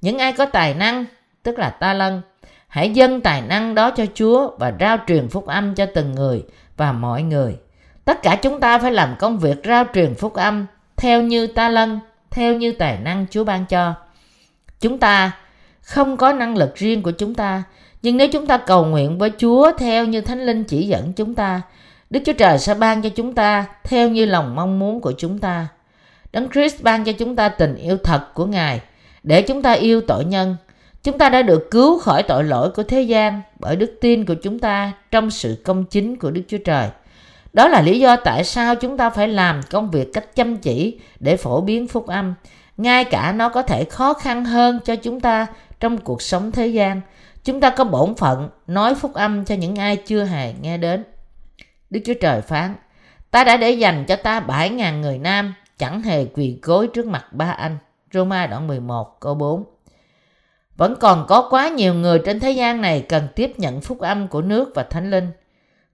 Những 0.00 0.18
ai 0.18 0.32
có 0.32 0.46
tài 0.46 0.74
năng, 0.74 1.04
tức 1.42 1.58
là 1.58 1.70
ta 1.70 1.94
lân, 1.94 2.22
hãy 2.68 2.90
dâng 2.90 3.20
tài 3.20 3.42
năng 3.42 3.74
đó 3.74 3.90
cho 3.90 4.04
Chúa 4.14 4.56
và 4.58 4.72
rao 4.80 4.98
truyền 5.06 5.28
phúc 5.28 5.46
âm 5.46 5.74
cho 5.74 5.86
từng 5.94 6.12
người 6.12 6.44
và 6.76 6.92
mọi 6.92 7.22
người. 7.22 7.56
Tất 8.04 8.22
cả 8.22 8.36
chúng 8.42 8.60
ta 8.60 8.78
phải 8.78 8.92
làm 8.92 9.14
công 9.18 9.38
việc 9.38 9.58
rao 9.64 9.84
truyền 9.94 10.14
phúc 10.14 10.34
âm 10.34 10.66
theo 10.96 11.22
như 11.22 11.46
ta 11.46 11.68
lân, 11.68 12.00
theo 12.30 12.54
như 12.54 12.72
tài 12.72 12.98
năng 12.98 13.26
Chúa 13.30 13.44
ban 13.44 13.66
cho. 13.66 13.94
Chúng 14.80 14.98
ta 14.98 15.32
không 15.80 16.16
có 16.16 16.32
năng 16.32 16.56
lực 16.56 16.74
riêng 16.74 17.02
của 17.02 17.10
chúng 17.10 17.34
ta, 17.34 17.62
nhưng 18.02 18.16
nếu 18.16 18.28
chúng 18.28 18.46
ta 18.46 18.56
cầu 18.56 18.84
nguyện 18.84 19.18
với 19.18 19.30
Chúa 19.38 19.72
theo 19.78 20.06
như 20.06 20.20
Thánh 20.20 20.46
Linh 20.46 20.64
chỉ 20.64 20.86
dẫn 20.86 21.12
chúng 21.12 21.34
ta, 21.34 21.62
Đức 22.10 22.20
Chúa 22.26 22.32
Trời 22.32 22.58
sẽ 22.58 22.74
ban 22.74 23.02
cho 23.02 23.08
chúng 23.08 23.34
ta 23.34 23.66
theo 23.84 24.08
như 24.08 24.24
lòng 24.24 24.54
mong 24.54 24.78
muốn 24.78 25.00
của 25.00 25.12
chúng 25.18 25.38
ta. 25.38 25.68
Đấng 26.32 26.48
Christ 26.50 26.82
ban 26.82 27.04
cho 27.04 27.12
chúng 27.12 27.36
ta 27.36 27.48
tình 27.48 27.76
yêu 27.76 27.96
thật 27.96 28.34
của 28.34 28.46
Ngài 28.46 28.80
để 29.22 29.42
chúng 29.42 29.62
ta 29.62 29.72
yêu 29.72 30.00
tội 30.00 30.24
nhân. 30.24 30.56
Chúng 31.02 31.18
ta 31.18 31.28
đã 31.28 31.42
được 31.42 31.70
cứu 31.70 31.98
khỏi 31.98 32.22
tội 32.22 32.44
lỗi 32.44 32.70
của 32.70 32.82
thế 32.82 33.02
gian 33.02 33.40
bởi 33.58 33.76
đức 33.76 33.98
tin 34.00 34.24
của 34.24 34.34
chúng 34.34 34.58
ta 34.58 34.92
trong 35.10 35.30
sự 35.30 35.58
công 35.64 35.84
chính 35.84 36.16
của 36.16 36.30
Đức 36.30 36.42
Chúa 36.48 36.58
Trời. 36.58 36.88
Đó 37.52 37.68
là 37.68 37.82
lý 37.82 38.00
do 38.00 38.16
tại 38.16 38.44
sao 38.44 38.74
chúng 38.74 38.96
ta 38.96 39.10
phải 39.10 39.28
làm 39.28 39.60
công 39.70 39.90
việc 39.90 40.12
cách 40.12 40.36
chăm 40.36 40.56
chỉ 40.56 41.00
để 41.20 41.36
phổ 41.36 41.60
biến 41.60 41.88
phúc 41.88 42.06
âm. 42.06 42.34
Ngay 42.76 43.04
cả 43.04 43.32
nó 43.32 43.48
có 43.48 43.62
thể 43.62 43.84
khó 43.84 44.14
khăn 44.14 44.44
hơn 44.44 44.80
cho 44.84 44.96
chúng 44.96 45.20
ta 45.20 45.46
trong 45.80 45.98
cuộc 45.98 46.22
sống 46.22 46.52
thế 46.52 46.66
gian. 46.66 47.00
Chúng 47.44 47.60
ta 47.60 47.70
có 47.70 47.84
bổn 47.84 48.14
phận 48.14 48.48
nói 48.66 48.94
phúc 48.94 49.14
âm 49.14 49.44
cho 49.44 49.54
những 49.54 49.76
ai 49.76 49.96
chưa 49.96 50.24
hề 50.24 50.52
nghe 50.60 50.78
đến. 50.78 51.04
Đức 51.90 52.00
Chúa 52.04 52.14
Trời 52.20 52.40
phán, 52.40 52.74
ta 53.30 53.44
đã 53.44 53.56
để 53.56 53.70
dành 53.70 54.04
cho 54.08 54.16
ta 54.16 54.40
bảy 54.40 54.70
ngàn 54.70 55.00
người 55.00 55.18
nam 55.18 55.54
chẳng 55.78 56.02
hề 56.02 56.24
quỳ 56.24 56.58
gối 56.62 56.88
trước 56.94 57.06
mặt 57.06 57.32
ba 57.32 57.50
anh. 57.50 57.78
Roma 58.12 58.46
đoạn 58.46 58.66
11 58.66 59.20
câu 59.20 59.34
4 59.34 59.64
Vẫn 60.76 60.96
còn 61.00 61.26
có 61.28 61.48
quá 61.50 61.68
nhiều 61.68 61.94
người 61.94 62.18
trên 62.24 62.40
thế 62.40 62.50
gian 62.50 62.80
này 62.80 63.06
cần 63.08 63.28
tiếp 63.34 63.52
nhận 63.56 63.80
phúc 63.80 63.98
âm 63.98 64.28
của 64.28 64.42
nước 64.42 64.72
và 64.74 64.82
thánh 64.82 65.10
linh. 65.10 65.30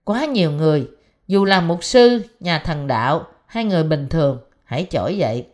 Quá 0.05 0.25
nhiều 0.25 0.51
người, 0.51 0.89
dù 1.27 1.45
là 1.45 1.61
mục 1.61 1.85
sư, 1.85 2.23
nhà 2.41 2.59
thần 2.59 2.87
đạo 2.87 3.27
hay 3.47 3.65
người 3.65 3.85
bình 3.85 4.09
thường, 4.09 4.39
hãy 4.65 4.87
trỗi 4.91 5.17
dậy. 5.17 5.47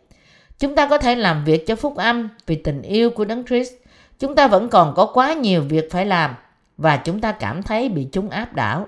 Chúng 0.59 0.75
ta 0.75 0.87
có 0.87 0.97
thể 0.97 1.15
làm 1.15 1.45
việc 1.45 1.67
cho 1.67 1.75
phúc 1.75 1.95
âm 1.95 2.29
vì 2.47 2.55
tình 2.55 2.81
yêu 2.81 3.09
của 3.09 3.25
Đấng 3.25 3.45
Christ. 3.45 3.73
Chúng 4.19 4.35
ta 4.35 4.47
vẫn 4.47 4.69
còn 4.69 4.93
có 4.95 5.05
quá 5.05 5.33
nhiều 5.33 5.61
việc 5.61 5.91
phải 5.91 6.05
làm 6.05 6.35
và 6.77 6.97
chúng 6.97 7.21
ta 7.21 7.31
cảm 7.31 7.63
thấy 7.63 7.89
bị 7.89 8.07
chúng 8.11 8.29
áp 8.29 8.53
đảo. 8.53 8.87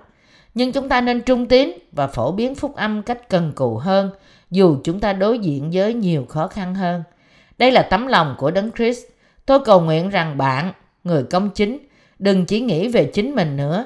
Nhưng 0.54 0.72
chúng 0.72 0.90
ta 0.90 1.02
nên 1.02 1.22
trung 1.22 1.46
tín 1.46 1.72
và 1.92 2.08
phổ 2.08 2.32
biến 2.32 2.56
phúc 2.56 2.76
âm 2.76 3.04
cách 3.04 3.30
cần 3.30 3.52
cù 3.56 3.78
hơn 3.78 4.12
dù 4.52 4.78
chúng 4.84 5.00
ta 5.00 5.14
đối 5.14 5.40
diện 5.40 5.70
với 5.74 5.94
nhiều 5.94 6.26
khó 6.30 6.48
khăn 6.48 6.76
hơn. 6.76 7.04
Đây 7.58 7.72
là 7.72 7.82
tấm 7.82 8.08
lòng 8.08 8.36
của 8.38 8.52
Đấng 8.52 8.72
Christ. 8.72 9.04
Tôi 9.46 9.60
cầu 9.66 9.82
nguyện 9.82 10.10
rằng 10.10 10.38
bạn, 10.38 10.74
người 11.04 11.24
công 11.24 11.50
chính, 11.50 11.78
đừng 12.20 12.46
chỉ 12.46 12.62
nghĩ 12.62 12.88
về 12.88 13.06
chính 13.14 13.36
mình 13.36 13.58
nữa. 13.58 13.86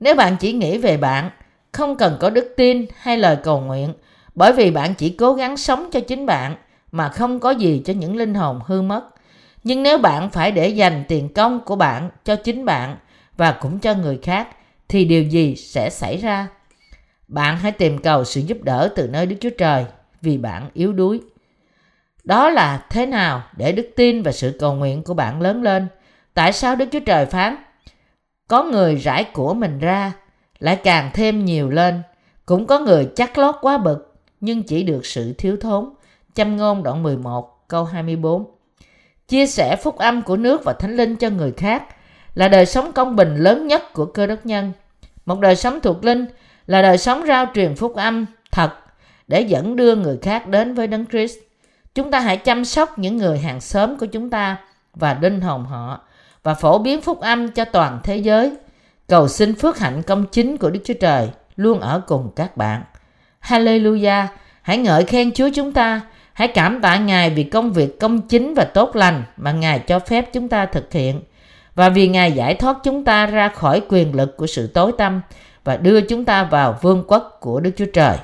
Nếu 0.00 0.14
bạn 0.14 0.36
chỉ 0.40 0.52
nghĩ 0.52 0.78
về 0.78 0.96
bạn, 0.96 1.30
không 1.72 1.96
cần 1.96 2.16
có 2.20 2.30
đức 2.30 2.54
tin 2.56 2.86
hay 2.96 3.18
lời 3.18 3.36
cầu 3.42 3.60
nguyện, 3.60 3.92
bởi 4.34 4.52
vì 4.52 4.70
bạn 4.70 4.94
chỉ 4.94 5.10
cố 5.10 5.34
gắng 5.34 5.56
sống 5.56 5.88
cho 5.92 6.00
chính 6.00 6.26
bạn 6.26 6.56
mà 6.92 7.08
không 7.08 7.40
có 7.40 7.50
gì 7.50 7.82
cho 7.84 7.92
những 7.92 8.16
linh 8.16 8.34
hồn 8.34 8.60
hư 8.66 8.82
mất. 8.82 9.02
Nhưng 9.64 9.82
nếu 9.82 9.98
bạn 9.98 10.30
phải 10.30 10.52
để 10.52 10.68
dành 10.68 11.04
tiền 11.08 11.28
công 11.34 11.60
của 11.64 11.76
bạn 11.76 12.10
cho 12.24 12.36
chính 12.36 12.64
bạn 12.64 12.96
và 13.36 13.52
cũng 13.52 13.78
cho 13.78 13.94
người 13.94 14.18
khác, 14.22 14.48
thì 14.88 15.04
điều 15.04 15.22
gì 15.22 15.56
sẽ 15.56 15.90
xảy 15.90 16.16
ra? 16.16 16.48
Bạn 17.28 17.56
hãy 17.56 17.72
tìm 17.72 17.98
cầu 17.98 18.24
sự 18.24 18.40
giúp 18.40 18.58
đỡ 18.62 18.92
từ 18.96 19.08
nơi 19.08 19.26
Đức 19.26 19.36
Chúa 19.40 19.50
Trời 19.58 19.84
vì 20.22 20.38
bạn 20.38 20.70
yếu 20.74 20.92
đuối. 20.92 21.20
Đó 22.24 22.50
là 22.50 22.86
thế 22.90 23.06
nào 23.06 23.42
để 23.56 23.72
đức 23.72 23.90
tin 23.96 24.22
và 24.22 24.32
sự 24.32 24.56
cầu 24.58 24.74
nguyện 24.74 25.02
của 25.02 25.14
bạn 25.14 25.40
lớn 25.40 25.62
lên? 25.62 25.88
Tại 26.34 26.52
sao 26.52 26.76
Đức 26.76 26.88
Chúa 26.92 27.00
Trời 27.00 27.26
phán? 27.26 27.56
Có 28.48 28.62
người 28.62 28.96
rải 28.96 29.24
của 29.24 29.54
mình 29.54 29.78
ra, 29.78 30.12
lại 30.58 30.76
càng 30.76 31.10
thêm 31.14 31.44
nhiều 31.44 31.70
lên. 31.70 32.02
Cũng 32.46 32.66
có 32.66 32.78
người 32.78 33.08
chắc 33.16 33.38
lót 33.38 33.54
quá 33.60 33.78
bực, 33.78 34.14
nhưng 34.40 34.62
chỉ 34.62 34.82
được 34.82 35.06
sự 35.06 35.34
thiếu 35.38 35.56
thốn. 35.60 35.90
Châm 36.34 36.56
ngôn 36.56 36.82
đoạn 36.82 37.02
11 37.02 37.68
câu 37.68 37.84
24 37.84 38.59
Chia 39.30 39.46
sẻ 39.46 39.76
phúc 39.76 39.98
âm 39.98 40.22
của 40.22 40.36
nước 40.36 40.64
và 40.64 40.72
thánh 40.72 40.96
linh 40.96 41.16
cho 41.16 41.30
người 41.30 41.52
khác 41.56 41.82
là 42.34 42.48
đời 42.48 42.66
sống 42.66 42.92
công 42.92 43.16
bình 43.16 43.36
lớn 43.36 43.66
nhất 43.66 43.92
của 43.92 44.06
cơ 44.06 44.26
đốc 44.26 44.46
nhân. 44.46 44.72
Một 45.26 45.40
đời 45.40 45.56
sống 45.56 45.80
thuộc 45.80 46.04
linh 46.04 46.26
là 46.66 46.82
đời 46.82 46.98
sống 46.98 47.24
rao 47.26 47.46
truyền 47.54 47.74
phúc 47.76 47.96
âm 47.96 48.26
thật 48.52 48.70
để 49.28 49.40
dẫn 49.40 49.76
đưa 49.76 49.96
người 49.96 50.18
khác 50.22 50.46
đến 50.46 50.74
với 50.74 50.86
Đấng 50.86 51.06
Christ. 51.06 51.34
Chúng 51.94 52.10
ta 52.10 52.20
hãy 52.20 52.36
chăm 52.36 52.64
sóc 52.64 52.98
những 52.98 53.16
người 53.16 53.38
hàng 53.38 53.60
xóm 53.60 53.98
của 53.98 54.06
chúng 54.06 54.30
ta 54.30 54.56
và 54.94 55.18
linh 55.20 55.40
hồn 55.40 55.64
họ 55.64 56.00
và 56.42 56.54
phổ 56.54 56.78
biến 56.78 57.00
phúc 57.00 57.20
âm 57.20 57.48
cho 57.48 57.64
toàn 57.64 58.00
thế 58.04 58.16
giới. 58.16 58.56
Cầu 59.08 59.28
xin 59.28 59.54
phước 59.54 59.78
hạnh 59.78 60.02
công 60.02 60.26
chính 60.26 60.56
của 60.56 60.70
Đức 60.70 60.80
Chúa 60.84 60.94
Trời 61.00 61.30
luôn 61.56 61.80
ở 61.80 62.00
cùng 62.06 62.30
các 62.36 62.56
bạn. 62.56 62.82
Hallelujah! 63.42 64.26
Hãy 64.62 64.78
ngợi 64.78 65.04
khen 65.04 65.32
Chúa 65.32 65.48
chúng 65.54 65.72
ta. 65.72 66.00
Hãy 66.40 66.48
cảm 66.48 66.80
tạ 66.80 66.98
Ngài 66.98 67.30
vì 67.30 67.44
công 67.44 67.72
việc 67.72 68.00
công 68.00 68.20
chính 68.20 68.54
và 68.54 68.64
tốt 68.64 68.96
lành 68.96 69.24
mà 69.36 69.52
Ngài 69.52 69.78
cho 69.78 69.98
phép 69.98 70.32
chúng 70.32 70.48
ta 70.48 70.66
thực 70.66 70.92
hiện. 70.92 71.22
Và 71.74 71.88
vì 71.88 72.08
Ngài 72.08 72.32
giải 72.32 72.54
thoát 72.54 72.76
chúng 72.84 73.04
ta 73.04 73.26
ra 73.26 73.48
khỏi 73.48 73.82
quyền 73.88 74.14
lực 74.14 74.36
của 74.36 74.46
sự 74.46 74.66
tối 74.66 74.92
tăm 74.98 75.20
và 75.64 75.76
đưa 75.76 76.00
chúng 76.00 76.24
ta 76.24 76.44
vào 76.44 76.78
vương 76.82 77.04
quốc 77.06 77.38
của 77.40 77.60
Đức 77.60 77.70
Chúa 77.76 77.86
Trời. 77.92 78.16